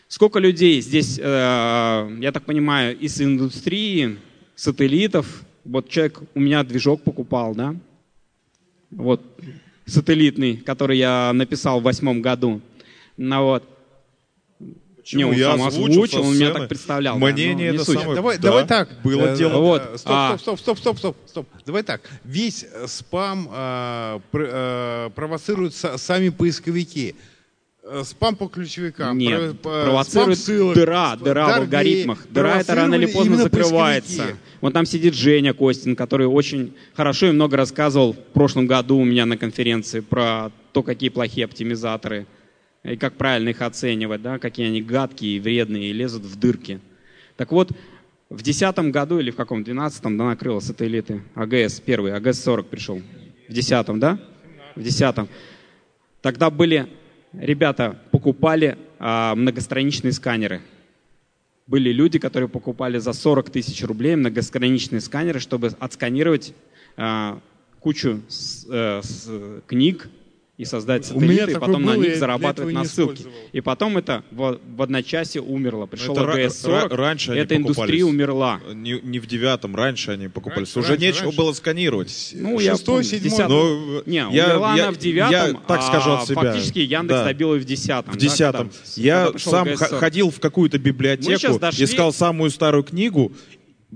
сколько 0.07 0.37
людей 0.37 0.79
здесь, 0.81 1.17
э, 1.19 2.17
я 2.21 2.31
так 2.31 2.43
понимаю, 2.43 2.97
из 2.97 3.19
индустрии, 3.19 4.17
сателлитов, 4.55 5.43
вот 5.65 5.89
человек 5.89 6.21
у 6.35 6.39
меня 6.39 6.63
движок 6.63 7.01
покупал, 7.03 7.55
да, 7.55 7.75
вот, 8.91 9.21
сателлитный, 9.85 10.57
который 10.57 10.97
я 10.97 11.31
написал 11.33 11.79
в 11.79 11.83
восьмом 11.83 12.21
году. 12.21 12.61
Ну 13.17 13.43
вот, 13.43 13.63
Почему? 14.97 15.19
Не, 15.19 15.25
он 15.25 15.35
я 15.35 15.51
сам 15.57 15.67
озвучил, 15.67 16.21
он 16.21 16.33
меня 16.35 16.51
так 16.53 16.69
представлял. 16.69 17.17
Мнение 17.19 17.71
да, 17.71 17.75
это 17.75 17.83
суть. 17.85 17.99
самое... 17.99 18.15
Давай, 18.15 18.37
да, 18.37 18.41
давай 18.43 18.65
так. 18.65 18.89
Было 19.03 19.33
Э, 19.33 19.37
дело. 19.37 19.59
Вот. 19.59 19.81
э, 19.81 19.97
Стоп, 19.97 20.11
А. 20.15 20.37
стоп, 20.37 20.59
стоп, 20.61 20.79
стоп, 20.79 20.97
стоп, 20.97 21.17
стоп, 21.27 21.47
стоп. 21.51 21.63
Давай 21.65 21.83
так. 21.83 22.01
Весь 22.23 22.63
э, 22.63 22.87
спам 22.87 23.49
э, 23.51 24.19
пр- 24.31 24.49
э, 24.49 25.09
провоцируют 25.13 25.73
са- 25.73 25.97
сами 25.97 26.29
поисковики. 26.29 27.15
Э, 27.85 28.03
Спам 28.05 28.37
по 28.37 28.47
ключевикам. 28.47 29.17
Нет, 29.17 29.59
про- 29.59 29.83
провоцирует 29.83 30.39
ссылок, 30.39 30.75
дыра, 30.75 31.17
дыра 31.17 31.47
в 31.47 31.61
алгоритмах. 31.61 32.25
Дыра 32.29 32.59
это 32.61 32.75
рано 32.75 32.95
или 32.95 33.05
поздно 33.07 33.35
закрывается. 33.35 34.37
Вот 34.61 34.71
там 34.73 34.85
сидит 34.85 35.13
Женя 35.13 35.53
Костин, 35.53 35.97
который 35.97 36.25
очень 36.27 36.73
хорошо 36.93 37.27
и 37.27 37.31
много 37.31 37.57
рассказывал 37.57 38.13
в 38.13 38.17
прошлом 38.17 38.67
году 38.67 38.97
у 38.97 39.03
меня 39.03 39.25
на 39.25 39.35
конференции 39.35 39.99
про 39.99 40.51
то, 40.71 40.81
какие 40.81 41.09
плохие 41.09 41.43
оптимизаторы 41.43 42.25
и 42.85 42.95
как 42.95 43.15
правильно 43.15 43.49
их 43.49 43.61
оценивать, 43.61 44.21
да, 44.21 44.39
какие 44.39 44.67
они 44.67 44.81
гадкие 44.81 45.35
и 45.35 45.39
вредные 45.41 45.89
и 45.89 45.93
лезут 45.93 46.23
в 46.23 46.39
дырки. 46.39 46.79
Так 47.35 47.51
вот, 47.51 47.71
в 48.29 48.37
2010 48.41 48.91
году 48.91 49.19
или 49.19 49.29
в 49.31 49.35
каком, 49.35 49.61
12-м, 49.61 50.17
да, 50.17 50.23
накрыло 50.25 50.61
сателлиты. 50.61 51.21
АГС 51.35 51.81
первый, 51.81 52.13
АГС-40 52.13 52.63
пришел. 52.63 53.01
В 53.49 53.51
10-м, 53.51 53.99
да? 53.99 54.19
В 54.75 54.79
10-м. 54.79 55.27
Тогда 56.21 56.49
были, 56.49 56.87
ребята 57.33 57.99
покупали 58.11 58.77
а, 58.99 59.35
многостраничные 59.35 60.11
сканеры. 60.13 60.61
Были 61.67 61.91
люди, 61.91 62.19
которые 62.19 62.49
покупали 62.49 62.97
за 62.97 63.13
40 63.13 63.49
тысяч 63.49 63.83
рублей 63.83 64.15
многостраничные 64.15 65.01
сканеры, 65.01 65.39
чтобы 65.39 65.71
отсканировать 65.79 66.53
а, 66.97 67.39
кучу 67.79 68.21
с- 68.27 68.65
э, 68.69 69.01
с- 69.03 69.61
книг 69.67 70.09
и 70.63 70.65
создать 70.65 71.05
сателлиты, 71.05 71.51
и 71.51 71.55
потом 71.55 71.83
на 71.83 71.95
них 71.95 72.17
зарабатывать 72.17 72.73
на 72.73 72.83
ссылки. 72.85 73.25
И 73.51 73.61
потом 73.61 73.97
это 73.97 74.23
в, 74.31 74.59
в 74.75 74.81
одночасье 74.81 75.41
умерло. 75.41 75.85
Пришел 75.85 76.13
Это 76.15 76.23
ра- 76.23 76.45
АГС-40, 76.47 76.87
ра- 76.89 76.95
раньше 76.95 77.33
эта 77.33 77.55
индустрия 77.55 78.03
умерла. 78.05 78.59
Не, 78.73 78.99
не 79.01 79.19
в 79.19 79.27
девятом, 79.27 79.75
раньше 79.75 80.11
они 80.11 80.27
покупались. 80.27 80.75
Раньше, 80.75 80.79
Уже 80.79 80.89
раньше, 80.89 81.05
нечего 81.05 81.23
раньше. 81.25 81.37
было 81.37 81.53
сканировать. 81.53 82.31
Ну, 82.35 82.59
я 82.59 82.71
Шестой, 82.75 83.03
седьмой. 83.03 83.47
Ну, 83.47 84.03
Не, 84.05 84.15
я- 84.15 84.27
умерла 84.29 84.75
я- 84.75 84.83
она 84.83 84.91
в 84.91 84.97
девятом, 84.97 85.31
я 85.51 85.53
так 85.67 85.83
скажу 85.83 86.11
от 86.11 86.23
а 86.23 86.25
себя. 86.25 86.41
фактически 86.41 86.79
Яндекс 86.79 87.19
Да. 87.19 87.25
добил 87.25 87.53
ее 87.53 87.61
в 87.61 87.65
десятом. 87.65 88.13
В 88.13 88.17
да, 88.17 88.21
десятом. 88.21 88.69
когда- 88.69 88.79
я 88.95 89.25
когда 89.25 89.39
сам 89.39 89.67
АГС-40. 89.67 89.75
х- 89.77 89.97
ходил 89.99 90.29
в 90.31 90.39
какую-то 90.39 90.79
библиотеку, 90.79 91.59
дошли- 91.59 91.83
искал 91.85 92.11
самую 92.13 92.49
старую 92.49 92.83
книгу, 92.83 93.31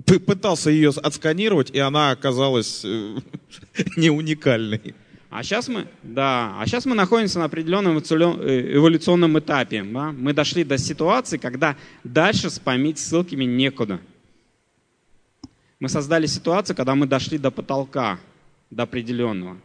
пытался 0.05 0.69
ее 0.69 0.89
отсканировать, 0.89 1.71
и 1.71 1.79
она 1.79 2.11
оказалась 2.11 2.81
э, 2.83 3.15
не 3.97 4.09
уникальной. 4.09 4.93
А 5.29 5.43
сейчас 5.43 5.67
мы, 5.67 5.87
да, 6.03 6.55
а 6.57 6.65
сейчас 6.65 6.85
мы 6.85 6.95
находимся 6.95 7.39
на 7.39 7.45
определенном 7.45 7.97
э, 7.97 8.75
эволюционном 8.75 9.37
этапе. 9.39 9.83
да. 9.83 10.13
Мы 10.13 10.33
дошли 10.33 10.63
до 10.63 10.77
ситуации, 10.77 11.37
когда 11.37 11.75
дальше 12.03 12.49
спамить 12.49 12.97
ссылками 12.97 13.43
некуда. 13.43 13.99
Мы 15.79 15.89
создали 15.89 16.25
ситуацию, 16.27 16.75
когда 16.75 16.95
мы 16.95 17.07
дошли 17.07 17.37
до 17.37 17.51
потолка, 17.51 18.19
до 18.71 18.83
определенного. 18.83 19.57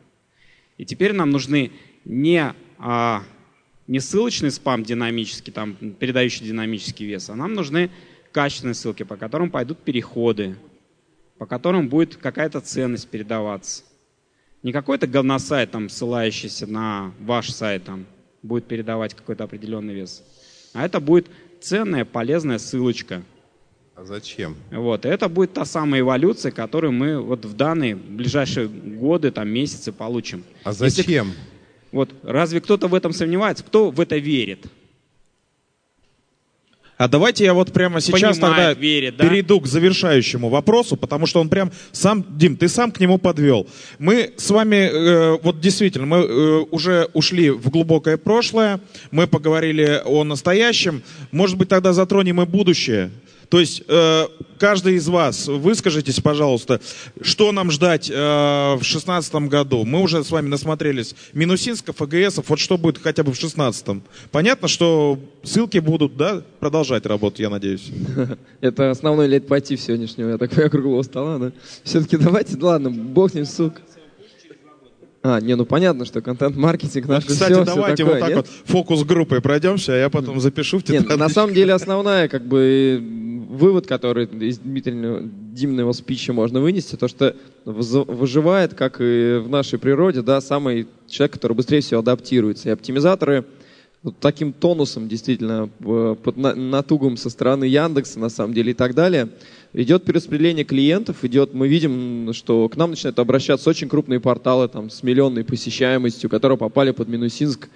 И 0.78 0.84
теперь 0.84 1.12
нам 1.12 1.30
нужны 1.30 1.70
не, 2.04 2.52
а, 2.78 3.22
не 3.86 4.00
ссылочный 4.00 4.50
спам 4.50 4.82
динамический, 4.82 5.52
там, 5.52 5.74
передающий 5.74 6.44
динамический 6.44 7.06
вес, 7.06 7.30
а 7.30 7.36
нам 7.36 7.54
нужны 7.54 7.90
качественные 8.32 8.74
ссылки, 8.74 9.04
по 9.04 9.16
которым 9.16 9.50
пойдут 9.50 9.78
переходы, 9.78 10.56
по 11.38 11.46
которым 11.46 11.88
будет 11.88 12.16
какая-то 12.16 12.60
ценность 12.60 13.08
передаваться. 13.08 13.84
Не 14.62 14.72
какой-то 14.72 15.06
говносайт, 15.06 15.70
там, 15.72 15.88
ссылающийся 15.88 16.66
на 16.66 17.12
ваш 17.20 17.50
сайт, 17.50 17.84
там, 17.84 18.06
будет 18.42 18.66
передавать 18.66 19.14
какой-то 19.14 19.44
определенный 19.44 19.94
вес. 19.94 20.22
А 20.72 20.84
это 20.84 21.00
будет 21.00 21.26
ценная, 21.60 22.04
полезная 22.04 22.58
ссылочка. 22.58 23.22
А 23.94 24.04
зачем? 24.04 24.56
Вот. 24.70 25.04
И 25.04 25.08
это 25.08 25.28
будет 25.28 25.52
та 25.52 25.64
самая 25.64 26.00
эволюция, 26.00 26.52
которую 26.52 26.92
мы 26.92 27.20
вот 27.20 27.44
в 27.44 27.54
данные 27.54 27.96
ближайшие 27.96 28.68
годы, 28.68 29.30
там, 29.32 29.48
месяцы 29.48 29.92
получим. 29.92 30.44
А 30.64 30.70
Если- 30.70 30.88
зачем? 30.88 31.32
вот 31.90 32.10
разве 32.22 32.60
кто-то 32.60 32.86
в 32.88 32.94
этом 32.94 33.12
сомневается? 33.12 33.64
Кто 33.64 33.90
в 33.90 34.00
это 34.00 34.16
верит? 34.16 34.66
А 37.02 37.08
давайте 37.08 37.42
я 37.42 37.52
вот 37.52 37.72
прямо 37.72 38.00
сейчас 38.00 38.38
Понимает, 38.38 38.40
тогда 38.40 38.72
верит, 38.74 39.16
да? 39.16 39.28
перейду 39.28 39.60
к 39.60 39.66
завершающему 39.66 40.48
вопросу, 40.48 40.96
потому 40.96 41.26
что 41.26 41.40
он 41.40 41.48
прям 41.48 41.72
сам, 41.90 42.24
Дим, 42.28 42.56
ты 42.56 42.68
сам 42.68 42.92
к 42.92 43.00
нему 43.00 43.18
подвел. 43.18 43.66
Мы 43.98 44.34
с 44.36 44.48
вами, 44.50 44.76
э, 44.76 45.38
вот 45.42 45.58
действительно, 45.58 46.06
мы 46.06 46.18
э, 46.18 46.64
уже 46.70 47.08
ушли 47.12 47.50
в 47.50 47.70
глубокое 47.70 48.16
прошлое, 48.18 48.78
мы 49.10 49.26
поговорили 49.26 50.00
о 50.04 50.22
настоящем, 50.22 51.02
может 51.32 51.58
быть 51.58 51.68
тогда 51.68 51.92
затронем 51.92 52.40
и 52.40 52.46
будущее. 52.46 53.10
То 53.52 53.60
есть 53.60 53.82
э, 53.86 54.28
каждый 54.58 54.94
из 54.94 55.08
вас, 55.08 55.46
выскажитесь, 55.46 56.20
пожалуйста, 56.20 56.80
что 57.20 57.52
нам 57.52 57.70
ждать 57.70 58.08
э, 58.08 58.14
в 58.14 58.80
2016 58.80 59.34
году. 59.50 59.84
Мы 59.84 60.00
уже 60.00 60.24
с 60.24 60.30
вами 60.30 60.48
насмотрелись 60.48 61.14
Минусинсков, 61.34 62.00
АГСов, 62.00 62.48
вот 62.48 62.58
что 62.58 62.78
будет 62.78 62.96
хотя 62.96 63.22
бы 63.22 63.32
в 63.32 63.38
2016. 63.38 64.02
Понятно, 64.30 64.68
что 64.68 65.18
ссылки 65.42 65.76
будут, 65.80 66.16
да, 66.16 66.42
продолжать 66.60 67.04
работать, 67.04 67.40
я 67.40 67.50
надеюсь. 67.50 67.90
Это 68.62 68.90
основной 68.90 69.28
лейтмотив 69.28 69.78
сегодняшнего, 69.78 70.30
я 70.30 70.38
так 70.38 70.48
понимаю, 70.48 70.70
круглого 70.70 71.02
стола, 71.02 71.36
да? 71.36 71.52
Все-таки 71.84 72.16
давайте, 72.16 72.56
ладно, 72.58 72.88
бог 72.88 73.34
ним, 73.34 73.44
сука. 73.44 73.82
А, 75.24 75.40
не, 75.40 75.54
ну 75.54 75.64
понятно, 75.64 76.04
что 76.04 76.20
контент-маркетинг 76.20 77.06
наш 77.06 77.24
Кстати, 77.24 77.52
все, 77.52 77.64
давайте 77.64 78.02
такое, 78.04 78.14
вот 78.14 78.20
так 78.20 78.28
нет? 78.30 78.36
вот 78.38 78.46
фокус-группой 78.64 79.40
пройдемся, 79.40 79.92
а 79.92 79.96
я 79.96 80.10
потом 80.10 80.40
запишу 80.40 80.78
в 80.80 80.88
Нет, 80.88 81.02
тетрадь. 81.02 81.18
на 81.18 81.28
самом 81.28 81.54
деле 81.54 81.72
основная, 81.74 82.26
как 82.28 82.44
бы, 82.44 83.00
вывод, 83.48 83.86
который 83.86 84.24
из 84.26 84.58
Дмитрия 84.58 85.22
Димного 85.22 85.92
спича 85.92 86.32
можно 86.32 86.60
вынести, 86.60 86.96
то, 86.96 87.06
что 87.06 87.36
выживает, 87.64 88.74
как 88.74 88.96
и 89.00 89.38
в 89.44 89.48
нашей 89.48 89.78
природе, 89.78 90.22
да, 90.22 90.40
самый 90.40 90.88
человек, 91.08 91.32
который 91.34 91.52
быстрее 91.52 91.80
всего 91.80 92.00
адаптируется. 92.00 92.68
И 92.68 92.72
оптимизаторы 92.72 93.44
вот 94.02 94.16
таким 94.18 94.52
тонусом, 94.52 95.06
действительно, 95.08 95.68
в- 95.78 96.16
под 96.16 96.36
на- 96.36 96.54
натугом 96.56 97.16
со 97.16 97.30
стороны 97.30 97.64
Яндекса, 97.64 98.18
на 98.18 98.28
самом 98.30 98.52
деле, 98.54 98.72
и 98.72 98.74
так 98.74 98.94
далее, 98.94 99.28
идет 99.74 100.04
перераспределение 100.04 100.64
клиентов, 100.64 101.24
идет, 101.24 101.54
мы 101.54 101.68
видим, 101.68 102.32
что 102.32 102.68
к 102.68 102.76
нам 102.76 102.90
начинают 102.90 103.18
обращаться 103.18 103.70
очень 103.70 103.88
крупные 103.88 104.20
порталы 104.20 104.68
там, 104.68 104.90
с 104.90 105.02
миллионной 105.02 105.44
посещаемостью, 105.44 106.28
которые 106.28 106.58
попали 106.58 106.90
под 106.90 107.08
Минусинск, 107.08 107.68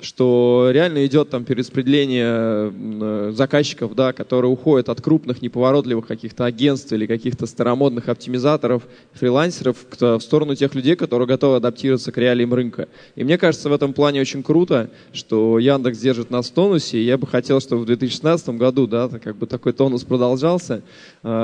что 0.00 0.70
реально 0.72 1.04
идет 1.06 1.30
там 1.30 1.44
перераспределение 1.44 2.72
э, 2.72 3.32
заказчиков, 3.34 3.94
да, 3.94 4.12
которые 4.12 4.50
уходят 4.50 4.88
от 4.88 5.02
крупных 5.02 5.42
неповоротливых 5.42 6.06
каких-то 6.06 6.44
агентств 6.46 6.92
или 6.92 7.06
каких-то 7.06 7.46
старомодных 7.46 8.08
оптимизаторов, 8.08 8.82
фрилансеров 9.12 9.76
к- 9.90 10.18
в 10.18 10.20
сторону 10.20 10.54
тех 10.54 10.74
людей, 10.74 10.96
которые 10.96 11.28
готовы 11.28 11.56
адаптироваться 11.56 12.12
к 12.12 12.18
реалиям 12.18 12.54
рынка. 12.54 12.88
И 13.14 13.24
мне 13.24 13.36
кажется, 13.36 13.68
в 13.68 13.72
этом 13.72 13.92
плане 13.92 14.20
очень 14.20 14.42
круто, 14.42 14.90
что 15.12 15.58
Яндекс 15.58 15.98
держит 15.98 16.30
нас 16.30 16.48
в 16.48 16.54
тонусе, 16.54 16.98
и 16.98 17.04
я 17.04 17.18
бы 17.18 17.26
хотел, 17.26 17.60
чтобы 17.60 17.82
в 17.82 17.86
2016 17.86 18.50
году, 18.50 18.86
да, 18.86 19.08
как 19.08 19.36
бы 19.36 19.46
такой 19.46 19.72
тонус 19.72 20.04
продолжался, 20.04 20.82
э, 21.22 21.39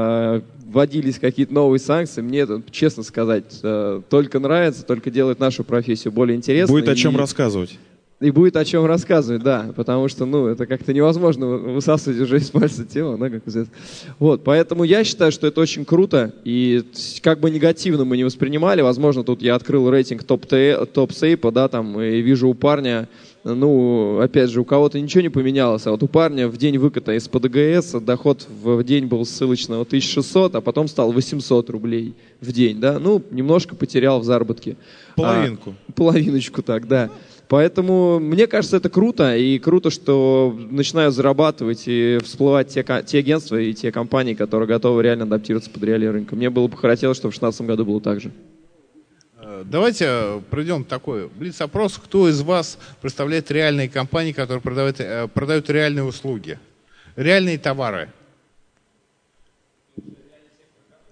вводились 0.67 1.19
какие-то 1.19 1.55
новые 1.55 1.81
санкции. 1.81 2.23
Мне 2.23 2.41
это, 2.41 2.63
честно 2.71 3.03
сказать, 3.03 3.61
э, 3.63 4.03
только 4.11 4.39
нравится, 4.39 4.85
только 4.85 5.11
делает 5.11 5.39
нашу 5.41 5.65
профессию 5.65 6.13
более 6.13 6.37
интересной. 6.37 6.73
Будет 6.73 6.89
о 6.89 6.95
чем 6.97 7.15
И- 7.15 7.19
рассказывать. 7.19 7.79
и 8.21 8.31
будет 8.31 8.57
о 8.57 8.65
чем 8.65 8.87
рассказывать, 8.87 9.43
да, 9.43 9.73
потому 9.77 10.09
что, 10.09 10.25
ну, 10.25 10.47
это 10.47 10.67
как-то 10.67 10.93
невозможно 10.95 11.47
высасывать 11.47 12.19
уже 12.19 12.39
из 12.39 12.51
пальца 12.51 12.85
тело, 12.85 13.19
да, 13.19 13.29
как 13.29 13.47
известно. 13.47 13.73
Вот, 14.19 14.43
поэтому 14.43 14.85
я 14.85 15.05
считаю, 15.05 15.31
что 15.33 15.47
это 15.47 15.61
очень 15.61 15.85
круто, 15.85 16.33
и 16.45 16.83
как 17.23 17.41
бы 17.41 17.51
негативно 17.51 18.05
мы 18.05 18.17
не 18.17 18.25
воспринимали, 18.25 18.81
возможно, 18.81 19.23
тут 19.23 19.43
я 19.43 19.55
открыл 19.55 19.91
рейтинг 19.91 20.25
топ, 20.25 20.47
топ 20.47 21.13
да, 21.53 21.69
там, 21.69 22.01
и 22.01 22.23
вижу 22.23 22.49
у 22.49 22.55
парня, 22.55 23.09
ну, 23.55 24.19
опять 24.21 24.51
же, 24.51 24.61
у 24.61 24.65
кого-то 24.65 25.01
ничего 25.01 25.23
не 25.23 25.29
поменялось, 25.29 25.87
а 25.87 25.93
вот 25.93 26.03
у 26.03 26.09
парня 26.09 26.49
в 26.49 26.57
день 26.57 26.79
выката 26.79 27.13
из 27.13 27.29
ПДГС 27.29 27.93
доход 28.03 28.47
в 28.63 28.83
день 28.83 29.07
был 29.07 29.25
ссылочного 29.25 29.83
1600, 29.83 30.57
а 30.57 30.61
потом 30.61 30.89
стал 30.89 31.13
800 31.13 31.71
рублей 31.71 32.15
в 32.41 32.51
день, 32.53 32.81
да, 32.81 32.99
ну, 32.99 33.23
немножко 33.31 33.77
потерял 33.77 34.21
в 34.21 34.25
заработке. 34.25 34.77
Половинку. 35.15 35.75
А, 35.89 35.93
половиночку 35.93 36.63
так, 36.63 36.89
да. 36.89 37.11
Поэтому 37.49 38.19
мне 38.19 38.49
кажется, 38.49 38.79
это 38.79 38.89
круто, 38.89 39.37
и 39.37 39.59
круто, 39.61 39.91
что 39.91 40.57
начинают 40.71 41.15
зарабатывать 41.15 41.85
и 41.87 42.19
всплывать 42.25 42.69
те, 42.69 42.85
те 43.07 43.19
агентства 43.19 43.61
и 43.61 43.73
те 43.73 43.93
компании, 43.93 44.35
которые 44.35 44.67
готовы 44.67 45.05
реально 45.05 45.25
адаптироваться 45.25 45.71
под 45.71 45.85
реалии 45.85 46.07
рынка. 46.07 46.35
Мне 46.35 46.51
было 46.51 46.67
бы 46.67 46.77
хотелось, 46.77 47.17
чтобы 47.17 47.33
в 47.33 47.39
2016 47.39 47.61
году 47.63 47.85
было 47.85 48.01
так 48.01 48.21
же. 48.21 48.33
Э, 49.57 49.65
давайте 49.65 50.43
проведем 50.51 50.85
такой 50.85 51.29
блиц-опрос. 51.29 51.99
Кто 51.99 52.29
из 52.29 52.41
вас 52.43 52.79
представляет 53.01 53.51
реальные 53.51 53.89
компании, 53.89 54.33
которые 54.33 54.61
продают, 54.61 55.01
э, 55.01 55.29
продают 55.29 55.71
реальные 55.71 56.05
услуги? 56.05 56.59
Реальные 57.17 57.59
товары? 57.59 58.11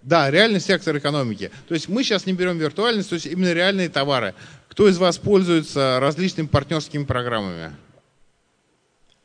Да, 0.03 0.31
реальный 0.31 0.61
сектор 0.61 0.97
экономики. 0.99 1.51
То 1.67 1.75
есть 1.75 1.89
мы 1.89 2.03
сейчас 2.03 2.27
не 2.27 2.35
берем 2.35 2.59
виртуальность, 2.59 3.09
то 3.09 3.15
есть 3.15 3.27
именно 3.27 3.53
реальные 3.55 3.89
товары. 3.89 4.35
Кто 4.69 4.87
из 4.87 4.99
вас 4.99 5.17
пользуется 5.17 5.99
различными 5.99 6.47
партнерскими 6.47 7.05
программами? 7.05 7.73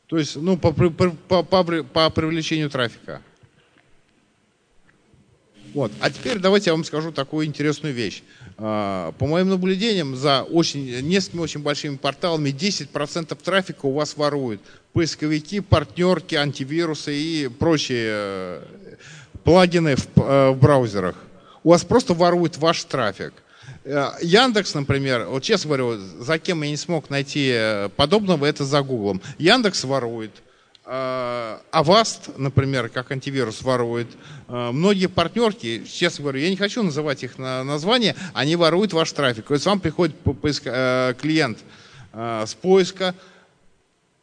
То 0.06 0.16
есть, 0.16 0.36
ну, 0.36 0.56
по, 0.56 0.72
по, 0.72 1.42
по, 1.42 1.82
по 1.82 2.10
привлечению 2.10 2.70
трафика. 2.70 3.20
Вот. 5.74 5.92
А 6.00 6.10
теперь 6.10 6.38
давайте 6.38 6.70
я 6.70 6.74
вам 6.74 6.84
скажу 6.84 7.12
такую 7.12 7.46
интересную 7.46 7.94
вещь. 7.94 8.22
А, 8.58 9.12
по 9.12 9.26
моим 9.26 9.48
наблюдениям, 9.48 10.16
за 10.16 10.42
очень, 10.42 11.00
несколькими 11.00 11.40
очень 11.40 11.60
большими 11.60 11.96
порталами 11.96 12.50
10% 12.50 13.36
трафика 13.42 13.86
у 13.86 13.92
вас 13.92 14.16
воруют. 14.16 14.60
Поисковики, 14.92 15.60
партнерки, 15.60 16.34
антивирусы 16.34 17.14
и 17.14 17.48
прочие 17.48 18.08
э, 18.10 18.62
плагины 19.44 19.96
в, 19.96 20.06
э, 20.16 20.50
в 20.50 20.58
браузерах. 20.58 21.16
У 21.62 21.70
вас 21.70 21.84
просто 21.84 22.12
воруют 22.12 22.58
ваш 22.58 22.84
трафик. 22.84 23.32
Э, 23.84 24.10
Яндекс, 24.20 24.74
например, 24.74 25.26
вот 25.26 25.42
честно 25.42 25.68
говорю, 25.68 25.96
за 25.96 26.38
кем 26.38 26.62
я 26.62 26.70
не 26.70 26.76
смог 26.76 27.08
найти 27.08 27.88
подобного, 27.96 28.44
это 28.44 28.64
за 28.64 28.82
Гуглом. 28.82 29.22
Яндекс 29.38 29.84
ворует. 29.84 30.32
Аваст, 30.90 32.36
например, 32.36 32.88
как 32.88 33.12
антивирус 33.12 33.62
ворует. 33.62 34.08
Многие 34.48 35.06
партнерки, 35.06 35.84
честно 35.84 36.22
говорю, 36.22 36.40
я 36.40 36.50
не 36.50 36.56
хочу 36.56 36.82
называть 36.82 37.22
их 37.22 37.38
названия, 37.38 38.16
они 38.34 38.56
воруют 38.56 38.92
ваш 38.92 39.12
трафик. 39.12 39.46
То 39.46 39.54
есть 39.54 39.66
вам 39.66 39.78
приходит 39.78 40.16
клиент 40.24 41.58
с 42.12 42.54
поиска, 42.60 43.14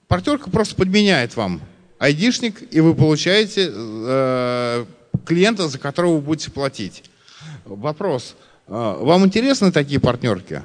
партнерка 0.09 0.49
просто 0.49 0.75
подменяет 0.75 1.37
вам 1.37 1.61
айдишник, 1.99 2.61
и 2.73 2.81
вы 2.81 2.95
получаете 2.95 3.67
клиента, 5.25 5.69
за 5.69 5.79
которого 5.79 6.15
вы 6.15 6.21
будете 6.21 6.51
платить. 6.51 7.03
Вопрос. 7.63 8.35
А, 8.67 8.97
вам 8.97 9.25
интересны 9.25 9.71
такие 9.71 9.99
партнерки? 9.99 10.63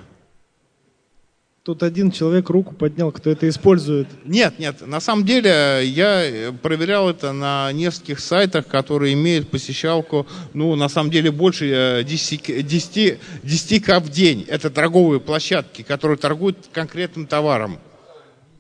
Тут 1.64 1.84
один 1.84 2.10
человек 2.10 2.50
руку 2.50 2.74
поднял, 2.74 3.12
кто 3.12 3.30
это 3.30 3.48
использует. 3.48 4.08
Нет, 4.24 4.58
нет. 4.58 4.84
На 4.84 4.98
самом 4.98 5.24
деле 5.24 5.84
я 5.84 6.52
проверял 6.60 7.08
это 7.08 7.32
на 7.32 7.70
нескольких 7.70 8.18
сайтах, 8.18 8.66
которые 8.66 9.14
имеют 9.14 9.48
посещалку, 9.48 10.26
ну, 10.54 10.74
на 10.74 10.88
самом 10.88 11.12
деле, 11.12 11.30
больше 11.30 12.04
10, 12.04 12.66
10, 12.66 13.18
10 13.44 13.84
к 13.84 14.00
в 14.00 14.10
день. 14.10 14.44
Это 14.48 14.70
торговые 14.70 15.20
площадки, 15.20 15.82
которые 15.82 16.18
торгуют 16.18 16.56
конкретным 16.72 17.28
товаром. 17.28 17.78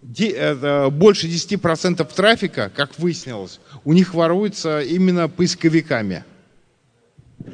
Больше 0.02 1.26
10% 1.26 2.08
трафика, 2.14 2.70
как 2.72 2.96
выяснилось, 3.00 3.58
у 3.84 3.94
них 3.94 4.14
воруется 4.14 4.80
именно 4.80 5.28
поисковиками. 5.28 6.24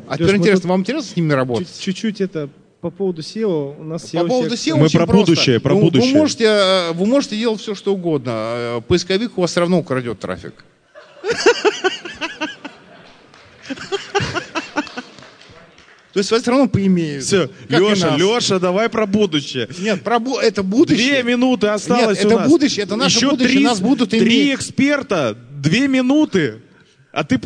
А 0.06 0.18
теперь 0.18 0.36
интересно, 0.36 0.68
вам 0.68 0.80
интересно 0.82 1.10
с 1.10 1.16
ними 1.16 1.32
работать? 1.32 1.74
Чуть-чуть 1.80 2.20
это 2.20 2.50
по 2.80 2.90
поводу 2.90 3.22
SEO 3.22 3.80
у 3.80 3.84
нас 3.84 4.04
SEO 4.04 4.22
По 4.22 4.28
поводу 4.28 4.54
SEO 4.54 4.76
Мы 4.76 4.88
про 4.88 5.06
просто. 5.06 5.12
будущее, 5.32 5.60
про 5.60 5.74
вы, 5.74 5.80
будущее. 5.80 6.12
Вы 6.12 6.18
можете, 6.18 6.44
э, 6.44 6.92
вы 6.92 7.06
можете 7.06 7.36
делать 7.36 7.60
все, 7.60 7.74
что 7.74 7.92
угодно. 7.92 8.30
Э, 8.34 8.80
поисковик 8.86 9.36
у 9.36 9.40
вас 9.40 9.50
все 9.50 9.60
равно 9.60 9.78
украдет 9.78 10.18
трафик. 10.20 10.64
То 16.12 16.20
есть 16.20 16.30
вас 16.30 16.42
все 16.42 16.50
равно 16.50 16.68
поимеют. 16.68 17.22
Все, 17.24 17.50
Леша, 17.68 18.16
Леша, 18.16 18.58
давай 18.58 18.88
про 18.88 19.06
будущее. 19.06 19.68
Нет, 19.78 20.02
про 20.02 20.16
бу- 20.16 20.38
это 20.40 20.62
будущее. 20.62 21.22
Две 21.22 21.22
минуты 21.22 21.68
осталось 21.68 22.18
Нет, 22.18 22.26
у 22.26 22.28
это 22.30 22.38
нас. 22.40 22.48
будущее, 22.48 22.84
это 22.84 22.96
наше 22.96 23.18
Еще 23.18 23.30
будущее, 23.30 23.52
три, 23.56 23.64
нас 23.64 23.80
будут 23.80 24.10
Три 24.10 24.20
иметь. 24.48 24.56
эксперта, 24.58 25.36
две 25.52 25.86
минуты. 25.86 26.62
А 27.12 27.24
ты... 27.24 27.38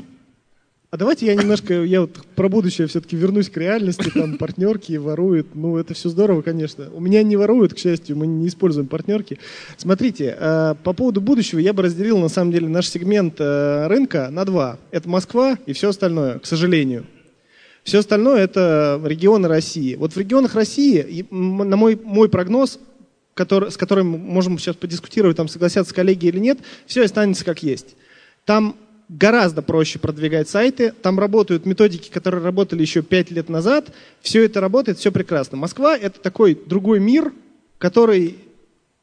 А 0.92 0.98
давайте 0.98 1.24
я 1.24 1.34
немножко, 1.34 1.84
я 1.84 2.02
вот 2.02 2.18
про 2.36 2.50
будущее 2.50 2.86
все-таки 2.86 3.16
вернусь 3.16 3.48
к 3.48 3.56
реальности, 3.56 4.10
там 4.14 4.36
партнерки 4.36 4.98
воруют, 4.98 5.54
ну 5.54 5.78
это 5.78 5.94
все 5.94 6.10
здорово, 6.10 6.42
конечно. 6.42 6.90
У 6.92 7.00
меня 7.00 7.22
не 7.22 7.34
воруют, 7.34 7.72
к 7.72 7.78
счастью, 7.78 8.14
мы 8.18 8.26
не 8.26 8.46
используем 8.46 8.88
партнерки. 8.88 9.38
Смотрите, 9.78 10.36
э, 10.38 10.74
по 10.84 10.92
поводу 10.92 11.22
будущего 11.22 11.60
я 11.60 11.72
бы 11.72 11.82
разделил 11.82 12.18
на 12.18 12.28
самом 12.28 12.52
деле 12.52 12.68
наш 12.68 12.90
сегмент 12.90 13.36
э, 13.38 13.86
рынка 13.86 14.28
на 14.30 14.44
два. 14.44 14.78
Это 14.90 15.08
Москва 15.08 15.56
и 15.64 15.72
все 15.72 15.88
остальное, 15.88 16.40
к 16.40 16.44
сожалению. 16.44 17.06
Все 17.84 18.00
остальное 18.00 18.42
это 18.42 19.00
регионы 19.02 19.48
России. 19.48 19.94
Вот 19.94 20.12
в 20.12 20.18
регионах 20.18 20.54
России, 20.54 21.26
на 21.30 21.76
мой, 21.78 21.98
мой 22.04 22.28
прогноз, 22.28 22.78
который, 23.32 23.70
с 23.70 23.78
которым 23.78 24.08
можем 24.08 24.58
сейчас 24.58 24.76
подискутировать, 24.76 25.38
там 25.38 25.48
согласятся 25.48 25.94
коллеги 25.94 26.26
или 26.26 26.38
нет, 26.38 26.58
все 26.84 27.02
останется 27.02 27.46
как 27.46 27.62
есть. 27.62 27.96
Там 28.44 28.76
гораздо 29.12 29.60
проще 29.62 29.98
продвигать 29.98 30.48
сайты, 30.48 30.92
там 31.02 31.18
работают 31.18 31.66
методики, 31.66 32.08
которые 32.08 32.42
работали 32.42 32.80
еще 32.80 33.02
пять 33.02 33.30
лет 33.30 33.48
назад, 33.48 33.92
все 34.22 34.44
это 34.44 34.60
работает, 34.60 34.98
все 34.98 35.12
прекрасно. 35.12 35.58
Москва 35.58 35.96
это 35.96 36.18
такой 36.18 36.58
другой 36.66 36.98
мир, 36.98 37.32
который, 37.78 38.38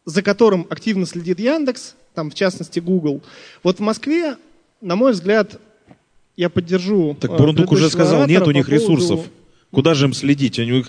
за 0.05 0.23
которым 0.23 0.65
активно 0.69 1.05
следит 1.05 1.39
Яндекс, 1.39 1.95
там 2.15 2.31
в 2.31 2.33
частности 2.33 2.79
Google. 2.79 3.21
Вот 3.61 3.77
в 3.77 3.81
Москве, 3.81 4.37
на 4.81 4.95
мой 4.95 5.11
взгляд, 5.11 5.59
я 6.35 6.49
поддержу. 6.49 7.15
Так 7.19 7.37
Бурундук 7.37 7.71
уже 7.71 7.89
сказал, 7.89 8.25
нет 8.25 8.47
у 8.47 8.51
них 8.51 8.65
по 8.65 8.71
ресурсов. 8.71 9.25
Куда 9.71 9.93
же 9.93 10.05
им 10.05 10.13
следить? 10.13 10.57
Они, 10.57 10.83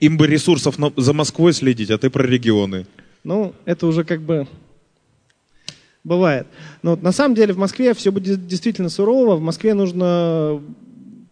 им 0.00 0.16
бы 0.16 0.26
ресурсов 0.26 0.78
на, 0.78 0.90
за 0.96 1.12
Москвой 1.12 1.52
следить, 1.52 1.90
а 1.90 1.98
ты 1.98 2.08
про 2.08 2.26
регионы. 2.26 2.86
Ну, 3.24 3.52
это 3.66 3.86
уже 3.86 4.04
как 4.04 4.22
бы 4.22 4.48
бывает. 6.04 6.46
Но 6.82 6.96
на 6.96 7.12
самом 7.12 7.34
деле 7.34 7.54
в 7.54 7.58
Москве 7.58 7.94
все 7.94 8.12
будет 8.12 8.46
действительно 8.46 8.88
сурово. 8.88 9.36
В 9.36 9.40
Москве 9.40 9.74
нужно, 9.74 10.60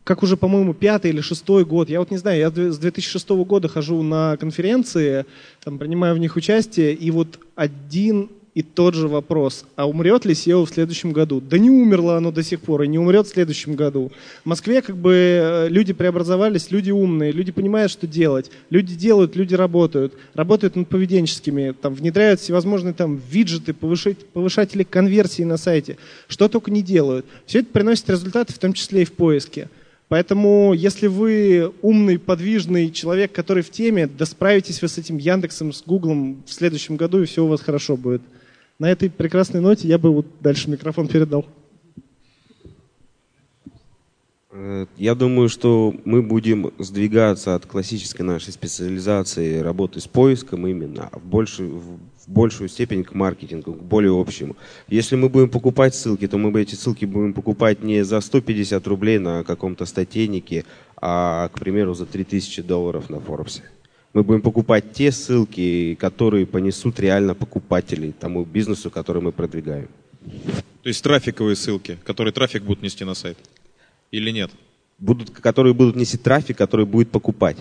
как 0.05 0.23
уже, 0.23 0.37
по-моему, 0.37 0.75
пятый 0.75 1.11
или 1.11 1.21
шестой 1.21 1.65
год. 1.65 1.89
Я 1.91 2.01
вот 2.01 2.11
не 2.11 2.19
знаю, 2.19 2.39
я 2.39 2.51
с 2.51 2.79
2006 2.79 3.29
года 3.31 3.69
хожу 3.69 4.03
на 4.03 4.37
конференции, 4.37 5.27
там, 5.63 5.79
принимаю 5.79 6.15
в 6.15 6.19
них 6.19 6.37
участие, 6.37 6.95
и 6.95 7.11
вот 7.11 7.41
один 7.55 8.31
и 8.55 8.63
тот 8.63 8.95
же 8.95 9.07
вопрос, 9.07 9.65
а 9.77 9.89
умрет 9.89 10.25
ли 10.25 10.35
SEO 10.35 10.65
в 10.67 10.71
следующем 10.71 11.13
году? 11.13 11.41
Да 11.41 11.57
не 11.57 11.71
умерло 11.71 12.17
оно 12.17 12.33
до 12.33 12.43
сих 12.43 12.61
пор 12.61 12.83
и 12.83 12.89
не 12.89 12.99
умрет 12.99 13.27
в 13.27 13.31
следующем 13.31 13.77
году. 13.77 14.11
В 14.43 14.47
Москве 14.47 14.83
как 14.83 14.97
бы 14.97 15.13
э, 15.13 15.69
люди 15.69 15.93
преобразовались, 15.93 16.71
люди 16.73 16.91
умные, 16.91 17.31
люди 17.31 17.53
понимают, 17.53 17.93
что 17.93 18.09
делать, 18.09 18.51
люди 18.69 18.97
делают, 18.97 19.37
люди 19.37 19.55
работают, 19.55 20.15
работают 20.35 20.75
над 20.75 20.89
поведенческими, 20.89 21.75
там, 21.81 21.95
внедряют 21.95 22.41
всевозможные 22.41 22.93
там 22.93 23.21
виджеты, 23.31 23.73
повышать, 23.73 24.19
повышатели 24.27 24.83
конверсии 24.83 25.43
на 25.43 25.57
сайте, 25.57 25.97
что 26.27 26.49
только 26.49 26.73
не 26.73 26.83
делают. 26.83 27.27
Все 27.47 27.61
это 27.61 27.69
приносит 27.71 28.11
результаты, 28.11 28.53
в 28.53 28.59
том 28.59 28.73
числе 28.73 29.03
и 29.03 29.05
в 29.07 29.13
поиске. 29.13 29.69
Поэтому, 30.09 30.75
если 30.75 31.07
вы 31.07 31.73
умный, 31.83 32.19
подвижный 32.19 32.91
человек, 32.91 33.31
который 33.31 33.63
в 33.63 33.71
теме, 33.71 34.09
да 34.09 34.27
справитесь 34.27 34.83
вы 34.83 34.89
с 34.89 34.99
этим 34.99 35.19
Яндексом, 35.19 35.73
с 35.73 35.85
Гуглом 35.85 36.43
в 36.45 36.53
следующем 36.53 36.97
году, 36.97 37.23
и 37.23 37.27
все 37.27 37.45
у 37.45 37.47
вас 37.47 37.61
хорошо 37.61 37.97
будет. 37.97 38.21
На 38.81 38.91
этой 38.91 39.11
прекрасной 39.11 39.61
ноте 39.61 39.87
я 39.87 39.99
бы 39.99 40.11
вот 40.11 40.27
дальше 40.41 40.71
микрофон 40.71 41.07
передал. 41.07 41.45
Э, 44.51 44.87
я 44.97 45.15
думаю, 45.15 45.51
что 45.51 45.95
мы 46.07 46.23
будем 46.23 46.73
сдвигаться 46.79 47.55
от 47.55 47.67
классической 47.67 48.23
нашей 48.23 48.55
специализации 48.55 49.59
работы 49.59 50.01
с 50.01 50.09
поиском 50.09 50.67
именно 50.67 51.11
в 51.13 51.27
большую, 51.27 51.79
в 51.79 52.01
большую 52.27 52.71
степень 52.71 53.05
к 53.05 53.13
маркетингу, 53.13 53.75
к 53.75 53.83
более 53.83 54.19
общему. 54.19 54.57
Если 54.89 55.15
мы 55.15 55.29
будем 55.29 55.51
покупать 55.51 55.95
ссылки, 55.95 56.27
то 56.27 56.39
мы 56.39 56.59
эти 56.59 56.75
ссылки 56.75 57.05
будем 57.05 57.35
покупать 57.35 57.83
не 57.83 58.03
за 58.03 58.23
150 58.23 58.87
рублей 58.87 59.19
на 59.19 59.45
каком-то 59.45 59.85
статейнике, 59.85 60.65
а, 60.97 61.51
к 61.51 61.61
примеру, 61.61 61.93
за 61.93 62.07
3000 62.07 62.63
долларов 62.63 63.11
на 63.11 63.21
Форбсе 63.21 63.63
мы 64.13 64.23
будем 64.23 64.43
покупать 64.43 64.93
те 64.93 65.13
ссылки, 65.13 65.95
которые 65.95 66.47
понесут 66.47 66.99
реально 66.99 67.35
покупателей 67.35 68.13
тому 68.13 68.45
бизнесу, 68.45 68.91
который 68.91 69.23
мы 69.23 69.33
продвигаем. 69.33 69.89
То 70.83 70.89
есть 70.89 71.03
трафиковые 71.03 71.57
ссылки, 71.57 71.99
которые 72.05 72.33
трафик 72.33 72.63
будут 72.63 72.83
нести 72.83 73.05
на 73.05 73.15
сайт? 73.15 73.39
Или 74.11 74.31
нет? 74.31 74.51
Будут, 74.99 75.31
которые 75.31 75.75
будут 75.75 75.97
нести 75.97 76.19
трафик, 76.19 76.59
который 76.59 76.87
будет 76.87 77.11
покупать. 77.11 77.57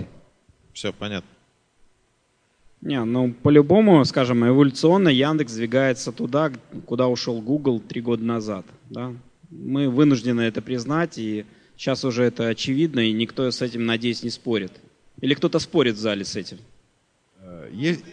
Все, 0.74 0.92
понятно. 0.92 1.30
Не, 2.82 3.04
ну 3.04 3.34
по-любому, 3.34 4.04
скажем, 4.06 4.48
эволюционно 4.48 5.10
Яндекс 5.10 5.54
двигается 5.54 6.12
туда, 6.12 6.52
куда 6.86 7.08
ушел 7.08 7.42
Google 7.42 7.80
три 7.80 8.02
года 8.02 8.24
назад. 8.24 8.66
Да? 8.90 9.14
Мы 9.50 9.90
вынуждены 9.90 10.42
это 10.42 10.62
признать, 10.62 11.18
и 11.18 11.46
сейчас 11.76 12.06
уже 12.06 12.24
это 12.24 12.48
очевидно, 12.48 13.02
и 13.02 13.12
никто 13.12 13.50
с 13.52 13.62
этим, 13.62 13.86
надеюсь, 13.86 14.24
не 14.24 14.30
спорит. 14.30 14.72
Или 15.22 15.34
кто-то 15.34 15.60
спорит 15.60 15.96
в 15.96 16.00
зале 16.00 16.24
с 16.26 16.36
этим? 16.36 16.58
Э, 17.42 17.70
есть... 17.72 18.04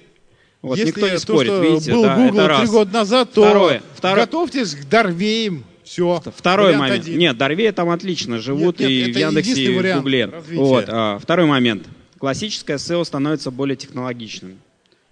Вот, 0.62 0.78
Если 0.78 0.90
никто 0.90 1.06
не 1.06 1.12
то, 1.14 1.18
спорит, 1.20 1.52
что 1.52 1.62
видите, 1.62 1.92
был 1.92 2.02
да, 2.02 2.16
Google 2.16 2.38
это 2.40 2.48
раз. 2.48 2.60
три 2.60 2.68
года 2.70 2.92
назад, 2.92 3.32
то 3.32 3.42
Второе, 3.44 3.82
второе- 3.94 4.24
готовьтесь 4.24 4.74
к 4.74 4.88
Дарвеям. 4.88 5.64
Все. 5.84 6.20
Второй 6.34 6.66
Вариант 6.66 6.80
момент. 6.80 7.04
один. 7.04 7.18
Нет, 7.18 7.36
Дорвея 7.38 7.72
там 7.72 7.90
отлично 7.90 8.40
живут 8.40 8.80
Нет, 8.80 8.88
нет, 8.90 9.08
и 9.08 9.12
в 9.12 9.16
Яндексе, 9.16 9.62
и 9.62 9.78
в 9.78 9.96
Гугле. 9.98 10.24
развития. 10.24 10.60
Вот, 10.60 10.84
а, 10.88 11.18
второй 11.20 11.46
момент. 11.46 11.86
Классическое 12.18 12.76
SEO 12.78 13.04
становится 13.04 13.52
более 13.52 13.76
технологичным. 13.76 14.58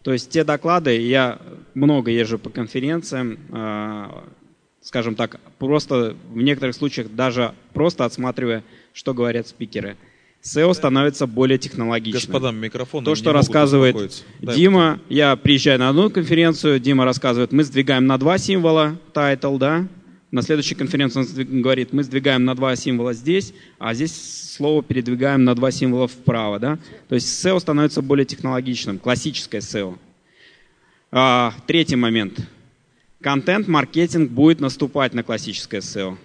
То 0.03 0.13
есть 0.13 0.31
те 0.31 0.43
доклады, 0.43 0.99
я 1.01 1.39
много 1.75 2.11
езжу 2.11 2.39
по 2.41 2.51
конференциям, 2.51 3.39
а, 3.53 4.25
скажем 4.83 5.15
так, 5.15 5.39
просто 5.59 6.17
в 6.33 6.39
некоторых 6.39 6.75
случаях 6.75 7.09
даже 7.15 7.55
просто 7.73 8.05
отсматривая, 8.05 8.65
что 8.93 9.15
говорят 9.15 9.47
спикеры. 9.47 9.97
SEO 10.45 10.75
становится 10.75 11.27
более 11.27 11.57
технологичным. 11.57 12.21
Господам 12.21 12.57
микрофон. 12.57 13.05
То, 13.05 13.15
что 13.15 13.33
рассказывает 13.33 14.25
Дима, 14.41 15.01
я 15.09 15.37
приезжаю 15.37 15.79
на 15.79 15.89
одну 15.89 16.11
конференцию, 16.11 16.79
Дима 16.81 17.05
рассказывает, 17.05 17.53
мы 17.53 17.65
сдвигаем 17.65 18.07
на 18.07 18.19
два 18.19 18.37
символа 18.37 18.99
title, 19.15 19.59
да, 19.59 19.89
на 20.35 20.43
следующей 20.43 20.75
конференции 20.75 21.21
он 21.21 21.63
говорит, 21.63 21.93
мы 21.93 22.03
сдвигаем 22.03 22.45
на 22.45 22.57
два 22.57 22.75
символа 22.75 23.15
здесь, 23.15 23.55
а 23.79 23.95
здесь 23.95 24.55
слово 24.57 24.83
передвигаем 24.83 25.45
на 25.45 25.55
два 25.55 25.71
символа 25.71 26.09
вправо, 26.09 26.59
да. 26.59 26.79
То 27.09 27.15
есть 27.15 27.29
SEO 27.29 27.61
становится 27.61 28.03
более 28.03 28.27
технологичным, 28.27 28.99
классическое 28.99 29.61
SEO. 29.61 29.97
А, 31.13 31.55
третий 31.69 31.95
момент. 31.95 32.41
Контент-маркетинг 33.21 34.33
будет 34.33 34.61
наступать 34.61 35.15
на 35.15 35.23
классическое 35.23 35.81
SEO. 35.81 36.19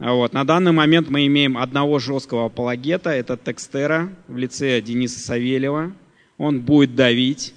Вот. 0.00 0.32
На 0.32 0.44
данный 0.44 0.72
момент 0.72 1.10
мы 1.10 1.26
имеем 1.26 1.58
одного 1.58 1.98
жесткого 1.98 2.46
апологета, 2.46 3.10
это 3.10 3.36
Текстера 3.36 4.08
в 4.28 4.36
лице 4.38 4.80
Дениса 4.80 5.20
Савельева. 5.20 5.92
Он 6.38 6.60
будет 6.62 6.94
давить. 6.94 7.54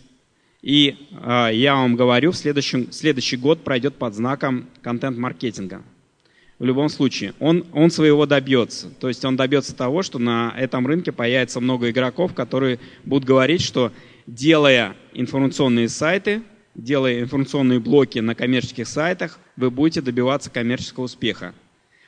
И 0.61 1.07
а, 1.21 1.49
я 1.49 1.75
вам 1.75 1.95
говорю, 1.95 2.31
в 2.31 2.35
следующем, 2.35 2.91
следующий 2.91 3.37
год 3.37 3.63
пройдет 3.63 3.95
под 3.95 4.13
знаком 4.13 4.65
контент-маркетинга. 4.81 5.83
В 6.59 6.65
любом 6.65 6.89
случае, 6.89 7.33
он, 7.39 7.65
он 7.71 7.89
своего 7.89 8.25
добьется. 8.25 8.89
То 8.99 9.07
есть 9.07 9.23
он 9.23 9.37
добьется 9.37 9.73
того, 9.73 10.03
что 10.03 10.19
на 10.19 10.53
этом 10.57 10.85
рынке 10.85 11.13
появится 11.13 11.61
много 11.61 11.91
игроков, 11.91 12.33
которые 12.33 12.79
будут 13.05 13.25
говорить, 13.25 13.61
что 13.61 13.93
делая 14.27 14.97
информационные 15.13 15.87
сайты, 15.87 16.43
делая 16.75 17.21
информационные 17.21 17.79
блоки 17.79 18.19
на 18.19 18.35
коммерческих 18.35 18.87
сайтах, 18.87 19.39
вы 19.55 19.71
будете 19.71 20.01
добиваться 20.01 20.49
коммерческого 20.49 21.05
успеха. 21.05 21.53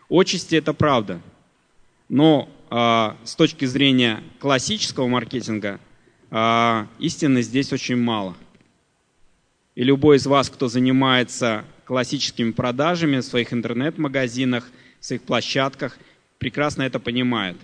Отчасти 0.10 0.56
это 0.56 0.74
правда. 0.74 1.22
Но 2.10 2.50
а, 2.70 3.18
с 3.24 3.36
точки 3.36 3.65
зрения 3.65 4.24
классического 4.39 5.08
маркетинга 5.08 5.80
а, 6.30 6.88
истины 7.00 7.41
здесь 7.41 7.72
очень 7.74 7.98
мало. 7.98 8.36
И 9.76 9.84
любой 9.84 10.18
из 10.18 10.26
вас, 10.26 10.50
кто 10.50 10.68
занимается 10.68 11.65
классическими 11.86 12.52
продажами 12.52 13.18
в 13.18 13.24
своих 13.24 13.54
интернет-магазинах, 13.54 14.68
в 15.00 15.06
своих 15.06 15.24
площадках, 15.24 15.98
прекрасно 16.39 16.84
это 16.84 17.00
понимает. 17.00 17.58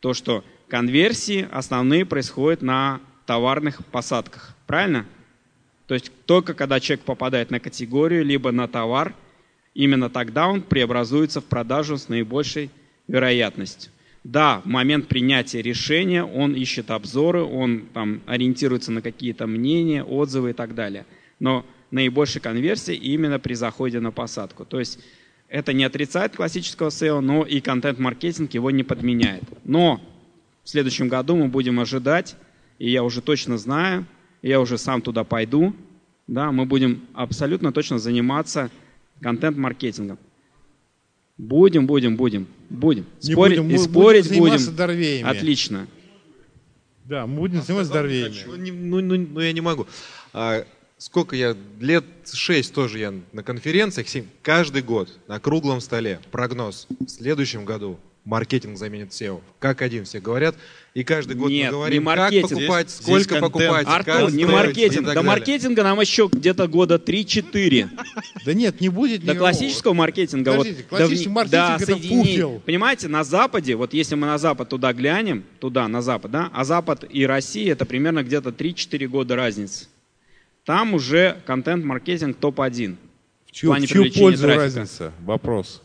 То, 0.00 0.14
что 0.14 0.44
конверсии 0.68 1.48
основные 1.50 2.06
происходят 2.06 2.62
на 2.62 3.00
товарных 3.26 3.84
посадках. 3.86 4.54
Правильно? 4.66 5.06
То 5.86 5.94
есть 5.94 6.12
только 6.26 6.54
когда 6.54 6.80
человек 6.80 7.04
попадает 7.04 7.50
на 7.50 7.60
категорию, 7.60 8.24
либо 8.24 8.52
на 8.52 8.68
товар, 8.68 9.14
именно 9.74 10.10
тогда 10.10 10.48
он 10.48 10.62
преобразуется 10.62 11.40
в 11.40 11.44
продажу 11.44 11.96
с 11.96 12.08
наибольшей 12.08 12.70
вероятностью. 13.08 13.92
Да, 14.22 14.60
в 14.64 14.66
момент 14.66 15.08
принятия 15.08 15.62
решения 15.62 16.22
он 16.22 16.54
ищет 16.54 16.90
обзоры, 16.90 17.42
он 17.42 17.86
там 17.94 18.20
ориентируется 18.26 18.92
на 18.92 19.00
какие-то 19.00 19.46
мнения, 19.46 20.04
отзывы 20.04 20.50
и 20.50 20.52
так 20.52 20.74
далее. 20.74 21.06
Но 21.38 21.64
наибольшая 21.90 22.42
конверсия 22.42 22.94
именно 22.94 23.38
при 23.38 23.54
заходе 23.54 23.98
на 24.00 24.12
посадку. 24.12 24.64
То 24.66 24.78
есть 24.78 24.98
это 25.48 25.72
не 25.72 25.84
отрицает 25.84 26.36
классического 26.36 26.88
SEO, 26.88 27.20
но 27.20 27.44
и 27.44 27.60
контент-маркетинг 27.60 28.52
его 28.52 28.70
не 28.70 28.82
подменяет. 28.82 29.44
Но 29.64 30.00
в 30.64 30.68
следующем 30.68 31.08
году 31.08 31.36
мы 31.36 31.48
будем 31.48 31.80
ожидать, 31.80 32.36
и 32.78 32.90
я 32.90 33.02
уже 33.02 33.22
точно 33.22 33.56
знаю, 33.56 34.06
я 34.42 34.60
уже 34.60 34.78
сам 34.78 35.02
туда 35.02 35.24
пойду, 35.24 35.74
да, 36.26 36.52
мы 36.52 36.66
будем 36.66 37.02
абсолютно 37.14 37.72
точно 37.72 37.98
заниматься 37.98 38.70
контент-маркетингом. 39.20 40.18
Будем, 41.38 41.86
будем, 41.86 42.16
будем, 42.16 42.46
будем. 42.68 43.06
Не 43.22 43.32
спорить 43.32 43.58
будем, 43.58 43.70
и 43.70 43.72
мы 43.72 43.78
спорить 43.78 44.28
будем 44.28 44.42
заниматься 44.42 44.66
будем. 44.66 44.76
Дорвеями. 44.76 45.28
Отлично. 45.28 45.86
Да, 47.04 47.26
мы 47.26 47.36
будем 47.36 47.62
заниматься 47.62 47.92
Дорвеями. 47.92 48.34
Ну, 48.46 49.00
Ну, 49.00 49.16
ну, 49.16 49.40
я 49.40 49.52
не 49.52 49.60
могу. 49.62 49.86
А, 50.32 50.64
сколько 50.98 51.34
я, 51.34 51.56
лет 51.80 52.04
шесть 52.30 52.74
тоже 52.74 52.98
я 52.98 53.14
на 53.32 53.42
конференциях, 53.42 54.08
семь, 54.08 54.26
каждый 54.42 54.82
год 54.82 55.18
на 55.28 55.40
круглом 55.40 55.80
столе 55.80 56.20
прогноз. 56.30 56.86
В 57.00 57.08
следующем 57.08 57.64
году 57.64 57.98
маркетинг 58.24 58.76
заменит 58.76 59.10
SEO. 59.10 59.40
Как 59.58 59.82
один 59.82 60.04
все 60.04 60.20
говорят. 60.20 60.54
И 60.92 61.04
каждый 61.04 61.36
год 61.36 61.50
Нет, 61.50 61.70
мы 61.70 61.78
говорим, 61.78 62.02
не 62.02 62.06
как 62.08 62.18
маркетинг. 62.18 62.50
покупать, 62.50 62.90
Здесь- 62.90 63.02
сколько 63.02 63.22
здесь 63.24 63.40
покупать, 63.40 63.86
как 63.86 64.08
Артур, 64.08 64.32
не 64.32 64.44
маркетинг. 64.44 65.06
До 65.06 65.14
далее. 65.14 65.22
маркетинга 65.22 65.82
нам 65.84 66.00
еще 66.00 66.28
где-то 66.32 66.66
года 66.68 66.98
3-4. 66.98 67.88
Да 68.44 68.54
нет, 68.54 68.80
не 68.80 68.88
будет 68.88 69.24
До 69.24 69.34
классического 69.34 69.94
маркетинга. 69.94 70.52
вот, 70.52 70.66
классический 70.88 71.28
маркетинг 71.28 71.80
это. 71.82 72.60
Понимаете, 72.66 73.08
на 73.08 73.24
Западе, 73.24 73.76
вот 73.76 73.94
если 73.94 74.16
мы 74.16 74.26
на 74.26 74.38
Запад 74.38 74.68
туда 74.68 74.92
глянем, 74.92 75.44
туда, 75.60 75.86
на 75.88 76.02
Запад, 76.02 76.30
да, 76.30 76.50
а 76.52 76.64
Запад 76.64 77.04
и 77.08 77.24
Россия 77.24 77.72
это 77.72 77.84
примерно 77.86 78.22
где-то 78.22 78.50
3-4 78.50 79.06
года 79.06 79.36
разницы. 79.36 79.86
Там 80.64 80.94
уже 80.94 81.36
контент-маркетинг 81.46 82.36
топ-1. 82.36 82.96
В 83.46 83.52
чью, 83.52 83.72
в 83.72 83.86
чью 83.86 84.12
пользу 84.12 84.46
разница? 84.46 85.12
Вопрос. 85.20 85.82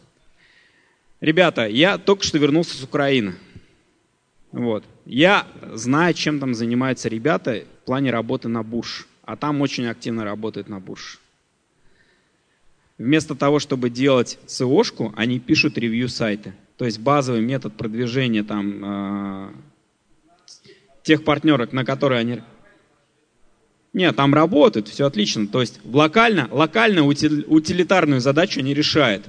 Ребята, 1.22 1.66
я 1.68 1.98
только 1.98 2.24
что 2.24 2.38
вернулся 2.38 2.76
с 2.76 2.84
Украины. 2.84 3.36
Вот. 4.52 4.84
Я 5.06 5.48
знаю, 5.74 6.14
чем 6.14 6.40
там 6.40 6.54
занимаются 6.54 7.10
ребята 7.10 7.64
в 7.82 7.86
плане 7.86 8.12
работы 8.12 8.48
на 8.48 8.64
Буш. 8.64 9.08
А 9.24 9.36
там 9.36 9.62
очень 9.62 9.88
активно 9.88 10.24
работают 10.24 10.70
на 10.70 10.80
Буш. 10.80 11.20
Вместо 12.98 13.36
того, 13.36 13.60
чтобы 13.60 13.90
делать 13.90 14.40
SEO-шку, 14.46 15.14
они 15.16 15.40
пишут 15.40 15.78
ревью 15.78 16.08
сайты. 16.08 16.54
То 16.78 16.86
есть 16.86 17.00
базовый 17.00 17.42
метод 17.42 17.76
продвижения 17.76 18.44
там, 18.44 18.82
э, 18.84 19.50
тех 21.04 21.24
партнерок, 21.24 21.74
на 21.74 21.84
которые 21.84 22.20
они... 22.20 22.42
Нет, 23.94 24.16
там 24.16 24.34
работают, 24.34 24.88
все 24.90 25.06
отлично. 25.06 25.48
То 25.48 25.62
есть 25.62 25.80
локально, 25.86 26.48
локально 26.52 27.02
утили- 27.02 27.46
утилитарную 27.48 28.22
задачу 28.22 28.60
они 28.60 28.74
решают. 28.74 29.26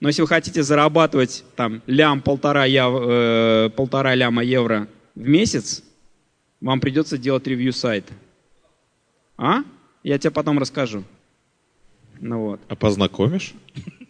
Но 0.00 0.08
если 0.08 0.22
вы 0.22 0.28
хотите 0.28 0.62
зарабатывать 0.62 1.44
там 1.56 1.82
лям, 1.86 2.20
полтора, 2.20 2.64
я, 2.66 2.88
э, 2.88 3.70
полтора 3.70 4.14
ляма 4.14 4.42
евро 4.44 4.88
в 5.14 5.26
месяц, 5.26 5.82
вам 6.60 6.80
придется 6.80 7.16
делать 7.16 7.46
ревью 7.46 7.72
сайта. 7.72 8.12
А? 9.38 9.62
Я 10.02 10.18
тебе 10.18 10.30
потом 10.30 10.58
расскажу. 10.58 11.04
Ну 12.20 12.40
вот. 12.40 12.60
А 12.68 12.76
познакомишь? 12.76 13.54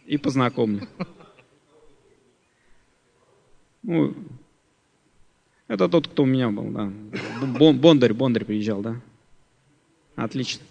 И 0.06 0.16
познакомлю. 0.18 0.86
Ну, 3.82 4.14
это 5.68 5.88
тот, 5.88 6.08
кто 6.08 6.24
у 6.24 6.26
меня 6.26 6.50
был, 6.50 6.70
да. 6.70 6.92
Бон- 7.58 7.78
Бондарь, 7.78 8.12
Бондарь 8.12 8.44
приезжал, 8.44 8.82
да. 8.82 9.00
Отлично. 10.16 10.64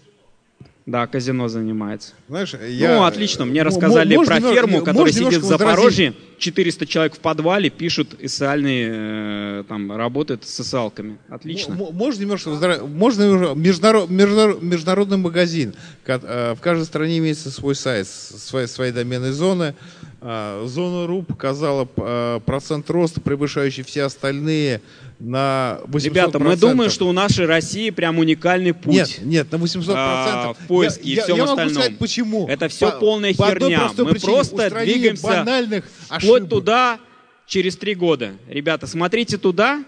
Да, 0.86 1.04
казино 1.08 1.48
занимается. 1.48 2.12
Знаешь, 2.28 2.54
я- 2.68 2.94
Ну, 2.94 3.02
отлично. 3.02 3.44
Мне 3.44 3.58
М- 3.60 3.66
рассказали 3.66 4.14
можно 4.14 4.30
про 4.30 4.36
немного- 4.38 4.54
ферму, 4.54 4.82
которая 4.84 5.12
сидит 5.12 5.40
в? 5.42 5.44
Запорожье. 5.44 6.14
400 6.38 6.86
человек 6.86 7.16
в 7.16 7.18
подвале 7.18 7.70
пишут 7.70 8.14
социальные, 8.20 8.90
э, 8.92 9.64
там, 9.68 9.90
работают 9.90 10.44
с 10.44 10.50
социалками. 10.54 11.18
Отлично. 11.28 11.74
Можно 11.74 12.20
немножко 12.20 12.50
можно 12.86 13.22
международ- 13.56 14.08
международ- 14.10 14.62
международный 14.62 15.16
магазин. 15.16 15.74
Э, 16.06 16.54
В 16.54 16.60
каждой 16.60 16.84
стране 16.84 17.18
имеется 17.18 17.50
свой 17.50 17.74
сайт, 17.74 18.06
свои, 18.06 18.66
свои 18.66 18.92
доменные 18.92 19.32
зоны. 19.32 19.74
Зона 20.20 21.06
РУ 21.06 21.22
показала 21.22 21.88
э, 21.96 22.40
процент 22.46 22.88
роста, 22.90 23.20
превышающий 23.20 23.82
все 23.82 24.04
остальные 24.04 24.80
на 25.18 25.80
800%. 25.86 26.04
Ребята, 26.04 26.38
мы 26.38 26.56
думаем, 26.56 26.90
что 26.90 27.08
у 27.08 27.12
нашей 27.12 27.46
России 27.46 27.90
прям 27.90 28.18
уникальный 28.18 28.74
путь. 28.74 28.94
Нет, 28.94 29.18
нет, 29.22 29.52
на 29.52 29.56
800%. 29.56 29.94
а, 29.96 30.54
в 30.54 30.66
поиске 30.66 31.02
Я- 31.04 31.12
и 31.12 31.16
я- 31.16 31.22
всем 31.24 31.36
я 31.36 31.42
могу 31.44 31.52
остальном. 31.52 31.74
сказать, 31.82 31.98
почему. 31.98 32.46
Это 32.48 32.68
все 32.68 32.90
По- 32.90 32.98
полная 32.98 33.34
по 33.34 33.46
херня. 33.48 33.90
Мы 33.96 34.14
просто 34.14 34.70
двигаемся 34.84 35.22
банальных 35.26 35.84
вплоть 36.08 36.48
туда 36.48 36.98
через 37.46 37.76
три 37.76 37.94
года. 37.94 38.32
Ребята, 38.48 38.86
смотрите 38.86 39.38
туда, 39.38 39.84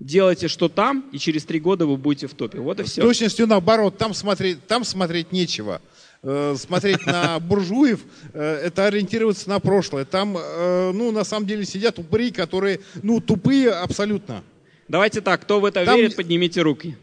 делайте, 0.00 0.48
что 0.48 0.68
там, 0.68 1.04
и 1.12 1.18
через 1.18 1.44
три 1.44 1.60
года 1.60 1.86
вы 1.86 1.96
будете 1.96 2.26
в 2.26 2.34
топе. 2.34 2.58
Вот 2.58 2.80
и 2.80 2.84
С 2.84 2.90
все. 2.92 3.02
точностью 3.02 3.46
наоборот, 3.46 3.96
там 3.98 4.14
смотреть, 4.14 4.66
там 4.66 4.84
смотреть 4.84 5.30
нечего. 5.32 5.80
Э, 6.26 6.54
Смотреть 6.58 7.04
на 7.06 7.38
буржуев, 7.40 8.00
э, 8.32 8.40
это 8.64 8.86
ориентироваться 8.86 9.48
на 9.50 9.60
прошлое. 9.60 10.04
Там, 10.06 10.36
э, 10.38 10.92
ну, 10.94 11.12
на 11.12 11.22
самом 11.22 11.46
деле 11.46 11.64
сидят 11.66 11.98
упыри, 11.98 12.30
которые, 12.30 12.80
ну, 13.02 13.20
тупые 13.20 13.70
абсолютно. 13.70 14.42
Давайте 14.88 15.20
так, 15.20 15.42
кто 15.42 15.60
в 15.60 15.64
это 15.66 15.84
Там- 15.84 15.96
верит, 15.96 16.16
поднимите 16.16 16.62
руки. 16.62 16.96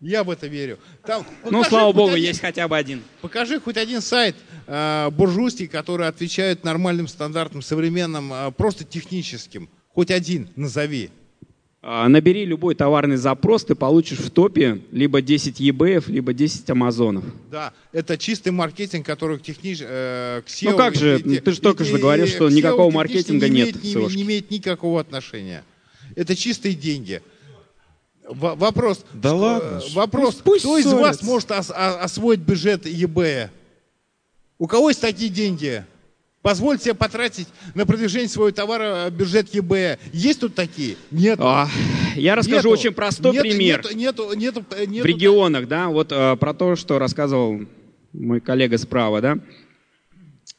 Я 0.00 0.24
в 0.24 0.30
это 0.30 0.46
верю. 0.46 0.78
Там, 1.04 1.26
Ну, 1.44 1.50
покажи 1.50 1.68
слава 1.68 1.92
богу, 1.92 2.12
один- 2.14 2.24
есть 2.24 2.40
хотя 2.40 2.66
бы 2.66 2.76
один. 2.76 3.02
Покажи 3.20 3.60
хоть 3.60 3.76
один 3.76 4.00
сайт 4.00 4.34
э, 4.66 5.10
буржуйский, 5.10 5.68
который 5.68 6.06
отвечает 6.08 6.64
нормальным 6.64 7.06
стандартам, 7.06 7.60
современным, 7.62 8.32
э, 8.32 8.50
просто 8.52 8.84
техническим. 8.84 9.68
Хоть 9.94 10.10
один 10.10 10.48
назови. 10.56 11.10
А, 11.82 12.06
Набери 12.08 12.44
любой 12.44 12.74
товарный 12.74 13.16
запрос, 13.16 13.64
ты 13.64 13.74
получишь 13.74 14.18
в 14.18 14.30
топе 14.30 14.82
либо 14.92 15.22
10 15.22 15.60
eBay, 15.62 16.04
либо 16.08 16.34
10 16.34 16.68
Амазонов. 16.68 17.24
Да, 17.50 17.72
это 17.92 18.18
чистый 18.18 18.50
маркетинг, 18.50 19.06
который 19.06 19.38
технич... 19.38 19.78
э, 19.80 20.42
к 20.44 20.48
SEO 20.48 20.72
Ну 20.72 20.76
как 20.76 20.94
же, 20.94 21.18
и- 21.18 21.36
и- 21.36 21.40
ты 21.40 21.52
же 21.52 21.60
только 21.62 21.84
что 21.86 21.96
говорил, 21.98 22.26
что 22.26 22.50
никакого 22.50 22.90
маркетинга 22.90 23.48
не 23.48 23.62
нет 23.62 23.76
имеет, 23.82 23.96
в 23.96 24.10
не, 24.10 24.16
не 24.16 24.22
имеет 24.24 24.50
никакого 24.50 25.00
отношения. 25.00 25.64
Это 26.16 26.36
чистые 26.36 26.74
деньги. 26.74 27.22
Во- 28.28 28.56
вопрос. 28.56 29.02
Да 29.14 29.30
что- 29.30 29.36
ладно. 29.38 29.80
Вопрос. 29.94 30.34
Пусть 30.44 30.60
кто 30.64 30.76
из 30.76 30.84
вас 30.84 31.16
ссорятся. 31.16 31.24
может 31.24 31.50
ос- 31.50 31.70
о- 31.70 32.02
освоить 32.02 32.40
бюджет 32.40 32.84
eBay? 32.84 33.48
У 34.58 34.66
кого 34.66 34.90
есть 34.90 35.00
такие 35.00 35.30
деньги? 35.30 35.82
Позвольте 36.42 36.94
потратить 36.94 37.48
на 37.74 37.84
продвижение 37.84 38.28
своего 38.28 38.50
товара 38.50 39.08
э, 39.08 39.10
бюджет 39.10 39.54
eBay. 39.54 39.98
Есть 40.12 40.40
тут 40.40 40.54
такие? 40.54 40.96
Нет. 41.10 41.38
А, 41.42 41.68
я 42.16 42.34
расскажу 42.34 42.70
Нету. 42.70 42.80
очень 42.80 42.92
простой 42.92 43.32
Нету- 43.32 43.42
пример. 43.42 43.82
Нету, 43.82 43.94
нету, 43.94 44.32
нету, 44.34 44.64
э, 44.70 44.86
в 44.86 44.90
нету 44.90 45.06
регионах, 45.06 45.68
да, 45.68 45.88
вот 45.88 46.12
э, 46.12 46.36
про 46.36 46.54
то, 46.54 46.76
что 46.76 46.98
рассказывал 46.98 47.60
мой 48.14 48.40
коллега 48.40 48.78
справа, 48.78 49.20
да. 49.20 49.38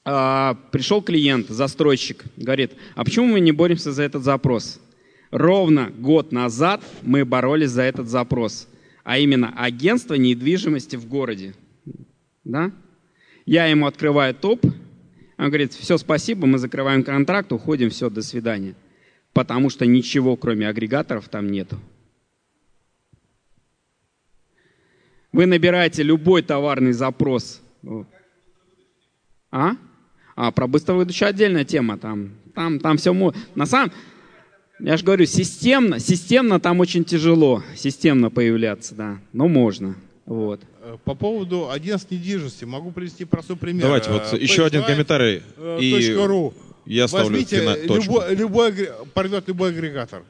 А, 0.05 0.55
пришел 0.71 1.01
клиент, 1.01 1.49
застройщик, 1.49 2.25
говорит, 2.37 2.73
а 2.95 3.03
почему 3.03 3.25
мы 3.25 3.39
не 3.39 3.51
боремся 3.51 3.91
за 3.91 4.03
этот 4.03 4.23
запрос? 4.23 4.79
Ровно 5.31 5.91
год 5.97 6.31
назад 6.31 6.83
мы 7.01 7.25
боролись 7.25 7.71
за 7.71 7.81
этот 7.83 8.07
запрос, 8.07 8.67
а 9.03 9.17
именно 9.17 9.51
агентство 9.55 10.13
недвижимости 10.13 10.95
в 10.95 11.07
городе. 11.07 11.55
Да? 12.43 12.71
Я 13.47 13.65
ему 13.65 13.87
открываю 13.87 14.35
топ, 14.35 14.63
он 15.41 15.47
говорит, 15.47 15.73
все, 15.73 15.97
спасибо, 15.97 16.45
мы 16.45 16.59
закрываем 16.59 17.03
контракт, 17.03 17.51
уходим, 17.51 17.89
все, 17.89 18.11
до 18.11 18.21
свидания. 18.21 18.75
Потому 19.33 19.71
что 19.71 19.87
ничего, 19.87 20.35
кроме 20.35 20.67
агрегаторов, 20.67 21.29
там 21.29 21.49
нету. 21.49 21.79
Вы 25.31 25.47
набираете 25.47 26.03
любой 26.03 26.43
товарный 26.43 26.91
запрос. 26.91 27.59
А? 29.49 29.77
А, 30.35 30.51
про 30.51 30.67
быстровыдачу 30.67 31.25
отдельная 31.25 31.65
тема. 31.65 31.97
Там, 31.97 32.33
там, 32.53 32.79
там 32.79 32.97
все... 32.97 33.11
На 33.55 33.65
самом... 33.65 33.91
Я 34.79 34.95
же 34.95 35.03
говорю, 35.03 35.25
системно, 35.25 35.97
системно 35.97 36.59
там 36.59 36.79
очень 36.81 37.03
тяжело, 37.03 37.63
системно 37.75 38.29
появляться, 38.29 38.93
да. 38.93 39.19
Но 39.33 39.47
можно. 39.47 39.95
Вот. 40.27 40.61
По 41.03 41.15
поводу 41.15 41.69
агентств 41.69 42.11
недвижимости 42.11 42.65
могу 42.65 42.91
привести 42.91 43.25
простой 43.25 43.55
пример. 43.55 43.83
Давайте 43.83 44.11
вот 44.11 44.33
Э, 44.33 44.37
еще 44.37 44.65
один 44.65 44.81
PageDrive, 44.81 44.85
комментарий, 44.87 45.43
э, 45.57 45.77
и 45.81 45.93
.ru. 46.13 46.53
я 46.85 47.07
ставлю 47.07 47.29
Возьмите 47.31 47.57
фина- 47.57 47.77
любой, 47.99 48.35
любой 48.35 48.89
порвет 49.13 49.47
любой 49.47 49.69
агрегатор. 49.69 50.23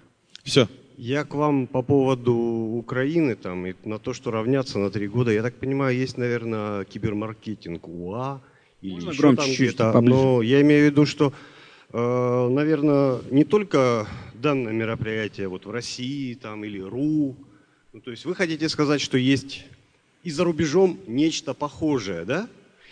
Все. 0.44 0.68
Я 0.98 1.24
к 1.24 1.34
вам 1.34 1.66
по 1.68 1.82
поводу 1.82 2.34
Украины 2.34 3.36
там 3.36 3.66
и 3.66 3.74
на 3.86 3.98
то, 3.98 4.14
что 4.14 4.30
равняться 4.30 4.78
на 4.78 4.92
три 4.92 5.08
года. 5.08 5.32
Я 5.32 5.42
так 5.42 5.56
понимаю, 5.56 5.98
есть, 5.98 6.18
наверное, 6.18 6.84
кибермаркетинг 6.86 7.88
УА 7.88 8.42
или 8.82 8.94
Можно 8.96 9.10
еще 9.12 9.20
громче 9.22 9.44
там 9.44 9.56
где-то. 9.56 9.92
поближе? 9.94 10.16
Но 10.16 10.42
я 10.44 10.62
имею 10.62 10.88
в 10.88 10.92
виду, 10.92 11.06
что, 11.08 11.34
э, 11.92 12.48
наверное, 12.50 13.20
не 13.32 13.46
только 13.46 14.08
данное 14.36 14.74
мероприятие 14.74 15.48
вот 15.48 15.66
в 15.66 15.72
России 15.72 16.34
там 16.36 16.64
или 16.66 16.80
РУ. 16.80 17.36
Ну, 17.94 18.00
то 18.02 18.12
есть 18.12 18.26
вы 18.26 18.36
хотите 18.36 18.70
сказать, 18.70 19.02
что 19.02 19.18
есть 19.18 19.66
и 20.24 20.32
за 20.32 20.44
рубежом 20.44 21.00
нечто 21.08 21.54
похожее, 21.54 22.26
да? 22.26 22.48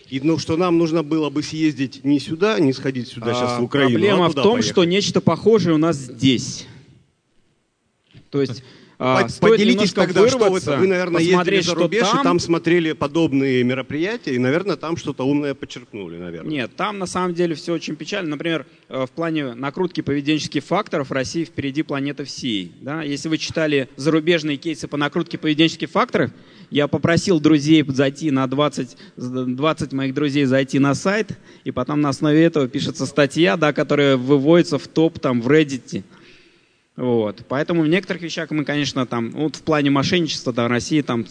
И 0.09 0.19
ну, 0.21 0.39
что 0.39 0.57
нам 0.57 0.77
нужно 0.77 1.03
было 1.03 1.29
бы 1.29 1.43
съездить 1.43 2.03
не 2.03 2.19
сюда, 2.19 2.59
не 2.59 2.73
сходить 2.73 3.09
сюда 3.09 3.33
сейчас 3.33 3.51
А, 3.51 3.59
в 3.59 3.63
Украину, 3.63 3.91
Проблема 3.91 4.25
а 4.25 4.29
в 4.29 4.33
том, 4.33 4.53
поехать. 4.53 4.71
что 4.71 4.83
нечто 4.83 5.21
похожее 5.21 5.75
у 5.75 5.77
нас 5.77 5.97
здесь. 5.97 6.65
То 8.31 8.41
есть 8.41 8.63
а, 9.01 9.29
стоит 9.29 9.53
Поделитесь 9.53 9.93
тогда, 9.93 10.27
что 10.27 10.37
вырваться, 10.37 10.75
вы, 10.75 10.87
наверное, 10.87 11.21
ездили 11.21 11.61
за 11.61 11.73
рубеж, 11.73 12.05
там. 12.09 12.19
и 12.19 12.23
там 12.23 12.39
смотрели 12.39 12.91
подобные 12.91 13.63
мероприятия, 13.63 14.35
и, 14.35 14.37
наверное, 14.37 14.75
там 14.75 14.97
что-то 14.97 15.23
умное 15.23 15.53
подчеркнули, 15.53 16.17
наверное. 16.17 16.51
Нет, 16.51 16.75
там 16.75 16.99
на 16.99 17.05
самом 17.05 17.33
деле 17.33 17.55
все 17.55 17.71
очень 17.71 17.95
печально. 17.95 18.31
Например, 18.31 18.65
э, 18.89 19.05
в 19.05 19.11
плане 19.11 19.53
накрутки 19.53 20.01
поведенческих 20.01 20.65
факторов 20.65 21.13
Россия 21.13 21.45
впереди 21.45 21.81
планеты 21.81 22.25
всей. 22.25 22.73
Да? 22.81 23.01
Если 23.01 23.29
вы 23.29 23.37
читали 23.37 23.87
зарубежные 23.95 24.57
кейсы 24.57 24.89
по 24.89 24.97
накрутке 24.97 25.37
поведенческих 25.37 25.89
факторов, 25.89 26.31
я 26.69 26.89
попросил 26.89 27.39
друзей 27.39 27.85
зайти 27.87 28.31
на 28.31 28.47
20, 28.47 28.97
20 29.15 29.93
моих 29.93 30.13
друзей 30.13 30.43
зайти 30.43 30.77
на 30.77 30.93
сайт, 30.93 31.39
и 31.63 31.71
потом 31.71 32.01
на 32.01 32.09
основе 32.09 32.43
этого 32.43 32.67
пишется 32.67 33.05
статья, 33.05 33.55
да, 33.55 33.71
которая 33.71 34.17
выводится 34.17 34.77
в 34.77 34.89
топ 34.89 35.19
там, 35.19 35.41
в 35.41 35.47
Reddit. 35.47 36.03
Вот. 36.99 37.43
Поэтому 37.47 37.81
в 37.83 37.87
некоторых 37.87 38.21
вещах 38.21 38.51
мы, 38.51 38.65
конечно, 38.65 39.05
там, 39.05 39.31
вот 39.31 39.55
в 39.55 39.61
плане 39.61 39.89
мошенничества, 39.89 40.51
да, 40.53 40.67
России 40.67 41.01
там 41.01 41.25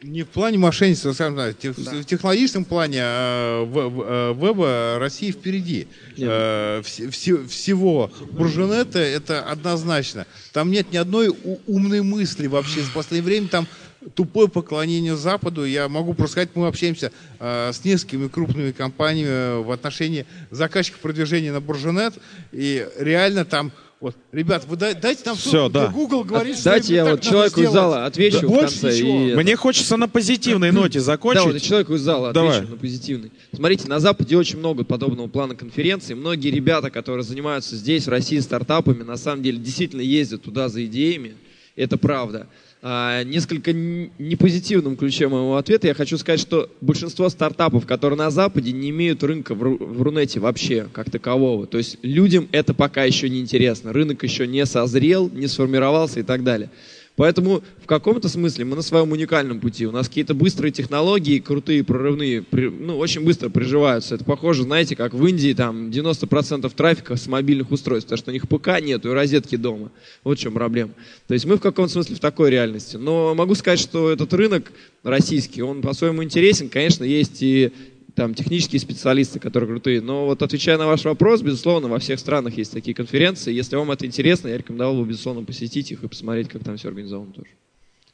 Не 0.00 0.22
в 0.22 0.28
плане 0.28 0.58
мошенничества, 0.58 1.12
скажем 1.12 1.36
так, 1.36 1.58
тех- 1.58 1.76
в 1.76 2.04
технологическом 2.04 2.64
плане 2.64 3.00
э, 3.02 3.64
в- 3.64 3.88
в- 3.88 4.32
веба 4.46 4.96
России 5.00 5.32
впереди. 5.32 5.88
Э, 6.16 6.80
вс- 6.84 7.10
все- 7.10 7.44
всего. 7.48 8.08
Буржунета 8.30 9.00
это 9.00 9.42
однозначно. 9.42 10.24
Там 10.52 10.70
нет 10.70 10.92
ни 10.92 10.96
одной 10.98 11.28
у- 11.30 11.58
умной 11.66 12.02
мысли 12.02 12.46
вообще. 12.46 12.80
В 12.82 12.92
последнее 12.92 13.24
время 13.24 13.48
там 13.48 13.66
тупое 14.14 14.46
поклонение 14.48 15.16
Западу. 15.16 15.64
Я 15.64 15.88
могу 15.88 16.14
просто 16.14 16.32
сказать, 16.32 16.50
мы 16.54 16.68
общаемся 16.68 17.10
э, 17.40 17.72
с 17.72 17.84
несколькими 17.84 18.28
крупными 18.28 18.70
компаниями 18.70 19.64
в 19.64 19.72
отношении 19.72 20.26
заказчиков 20.52 21.00
продвижения 21.00 21.50
на 21.50 21.60
Буржунет. 21.60 22.14
И 22.52 22.86
реально 23.00 23.44
там 23.44 23.72
вот, 24.00 24.14
ребят, 24.30 24.64
вы 24.68 24.76
дай- 24.76 24.94
дайте 24.94 25.22
нам 25.26 25.36
ссылку, 25.36 25.70
да. 25.72 25.88
Google 25.88 26.22
говорит, 26.22 26.54
что 26.56 26.70
Дайте 26.70 26.94
я 26.94 27.04
вот 27.04 27.20
человеку 27.20 27.60
из 27.62 27.70
зала 27.70 28.06
отвечу 28.06 28.40
Да 28.42 28.46
в 28.46 28.50
больше 28.50 28.80
конце. 28.80 28.94
ничего. 28.96 29.20
и- 29.30 29.34
Мне 29.34 29.56
хочется 29.56 29.96
на 29.96 30.08
позитивной 30.08 30.70
ноте 30.70 31.00
закончить. 31.00 31.42
Да, 31.42 31.48
вот 31.48 31.56
и 31.56 31.60
человеку 31.60 31.94
из 31.94 32.00
зала 32.02 32.32
Давай. 32.32 32.58
отвечу 32.58 32.72
на 32.72 32.78
позитивный. 32.78 33.32
Смотрите, 33.52 33.88
на 33.88 33.98
Западе 33.98 34.36
очень 34.36 34.58
много 34.60 34.84
подобного 34.84 35.26
плана 35.26 35.56
конференций. 35.56 36.14
Многие 36.14 36.50
ребята, 36.50 36.90
которые 36.90 37.24
занимаются 37.24 37.74
здесь, 37.74 38.06
в 38.06 38.10
России, 38.10 38.38
стартапами, 38.38 39.02
на 39.02 39.16
самом 39.16 39.42
деле 39.42 39.58
действительно 39.58 40.00
ездят 40.02 40.42
туда 40.42 40.68
за 40.68 40.84
идеями. 40.86 41.34
Это 41.74 41.96
правда. 41.96 42.46
А, 42.80 43.24
несколько 43.24 43.72
непозитивном 43.72 44.96
ключе 44.96 45.26
моего 45.26 45.56
ответа 45.56 45.88
я 45.88 45.94
хочу 45.94 46.16
сказать, 46.16 46.38
что 46.38 46.70
большинство 46.80 47.28
стартапов, 47.28 47.86
которые 47.86 48.16
на 48.16 48.30
Западе, 48.30 48.70
не 48.70 48.90
имеют 48.90 49.24
рынка 49.24 49.56
в, 49.56 49.62
Ру- 49.62 49.84
в 49.84 50.00
Рунете 50.00 50.38
вообще, 50.38 50.86
как 50.92 51.10
такового. 51.10 51.66
То 51.66 51.78
есть 51.78 51.98
людям 52.02 52.48
это 52.52 52.74
пока 52.74 53.02
еще 53.02 53.28
не 53.28 53.40
интересно. 53.40 53.92
Рынок 53.92 54.22
еще 54.22 54.46
не 54.46 54.64
созрел, 54.64 55.28
не 55.28 55.48
сформировался 55.48 56.20
и 56.20 56.22
так 56.22 56.44
далее. 56.44 56.70
Поэтому 57.18 57.64
в 57.82 57.86
каком-то 57.86 58.28
смысле 58.28 58.64
мы 58.64 58.76
на 58.76 58.82
своем 58.82 59.10
уникальном 59.10 59.58
пути. 59.58 59.86
У 59.86 59.90
нас 59.90 60.06
какие-то 60.08 60.34
быстрые 60.34 60.70
технологии, 60.70 61.40
крутые, 61.40 61.82
прорывные, 61.82 62.42
при- 62.42 62.68
ну, 62.68 62.96
очень 62.96 63.24
быстро 63.24 63.48
приживаются. 63.48 64.14
Это 64.14 64.24
похоже, 64.24 64.62
знаете, 64.62 64.94
как 64.94 65.14
в 65.14 65.26
Индии 65.26 65.52
там 65.52 65.90
90% 65.90 66.72
трафика 66.72 67.16
с 67.16 67.26
мобильных 67.26 67.72
устройств, 67.72 68.06
потому 68.08 68.18
что 68.18 68.30
у 68.30 68.34
них 68.34 68.48
ПК 68.48 68.80
нету 68.80 69.10
и 69.10 69.14
розетки 69.14 69.56
дома. 69.56 69.90
Вот 70.22 70.38
в 70.38 70.40
чем 70.40 70.52
проблема. 70.54 70.92
То 71.26 71.34
есть 71.34 71.44
мы 71.44 71.56
в 71.56 71.60
каком-то 71.60 71.92
смысле 71.92 72.14
в 72.14 72.20
такой 72.20 72.50
реальности. 72.50 72.96
Но 72.96 73.34
могу 73.34 73.56
сказать, 73.56 73.80
что 73.80 74.10
этот 74.10 74.32
рынок 74.32 74.70
российский, 75.02 75.60
он 75.60 75.82
по-своему 75.82 76.22
интересен. 76.22 76.68
Конечно, 76.68 77.02
есть 77.02 77.42
и 77.42 77.72
там 78.18 78.34
технические 78.34 78.80
специалисты, 78.80 79.38
которые 79.38 79.70
крутые. 79.70 80.00
Но 80.00 80.26
вот 80.26 80.42
отвечая 80.42 80.76
на 80.76 80.88
ваш 80.88 81.04
вопрос, 81.04 81.40
безусловно, 81.40 81.86
во 81.86 82.00
всех 82.00 82.18
странах 82.18 82.58
есть 82.58 82.72
такие 82.72 82.92
конференции. 82.92 83.52
Если 83.52 83.76
вам 83.76 83.92
это 83.92 84.06
интересно, 84.06 84.48
я 84.48 84.58
рекомендовал 84.58 84.96
бы, 84.96 85.06
безусловно, 85.08 85.44
посетить 85.44 85.92
их 85.92 86.02
и 86.02 86.08
посмотреть, 86.08 86.48
как 86.48 86.64
там 86.64 86.76
все 86.76 86.88
организовано 86.88 87.32
тоже. 87.32 87.50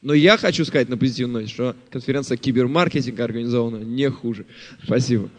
Но 0.03 0.12
я 0.12 0.37
хочу 0.37 0.67
сказать 0.67 0.90
на 0.90 0.99
позитивной 0.99 1.40
ноте, 1.40 1.55
что 1.55 1.75
конференция 1.90 2.37
кибермаркетинга 2.37 3.25
организована 3.25 3.79
не 3.79 4.11
хуже. 4.11 4.45
Спасибо. 4.85 5.31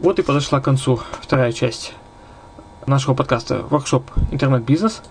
Вот 0.00 0.18
и 0.18 0.22
подошла 0.22 0.60
к 0.60 0.64
концу 0.64 1.00
вторая 1.20 1.52
часть 1.52 1.94
нашего 2.86 3.14
подкаста 3.14 3.64
«Воркшоп 3.70 4.10
Интернет-бизнес», 4.30 5.02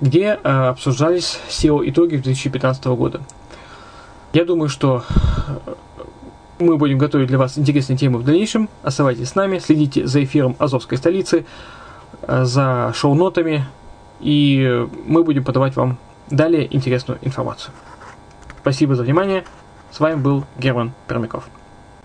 где 0.00 0.38
э, 0.42 0.48
обсуждались 0.48 1.38
SEO-итоги 1.48 2.16
2015 2.16 2.84
года. 2.86 3.20
Я 4.32 4.44
думаю, 4.44 4.68
что 4.68 5.04
э, 5.66 5.74
мы 6.58 6.76
будем 6.76 6.98
готовить 6.98 7.28
для 7.28 7.38
вас 7.38 7.58
интересные 7.58 7.96
темы 7.96 8.18
в 8.18 8.24
дальнейшем. 8.24 8.68
Оставайтесь 8.82 9.28
с 9.28 9.34
нами, 9.34 9.58
следите 9.58 10.06
за 10.06 10.22
эфиром 10.22 10.56
Азовской 10.58 10.98
столицы, 10.98 11.44
э, 12.22 12.44
за 12.44 12.92
шоу-нотами, 12.94 13.64
и 14.20 14.86
мы 15.06 15.24
будем 15.24 15.44
подавать 15.44 15.76
вам 15.76 15.98
далее 16.30 16.74
интересную 16.74 17.18
информацию. 17.22 17.72
Спасибо 18.60 18.94
за 18.94 19.02
внимание. 19.02 19.44
С 19.90 20.00
вами 20.00 20.16
был 20.16 20.44
Герман 20.58 20.92
Пермяков. 21.06 21.48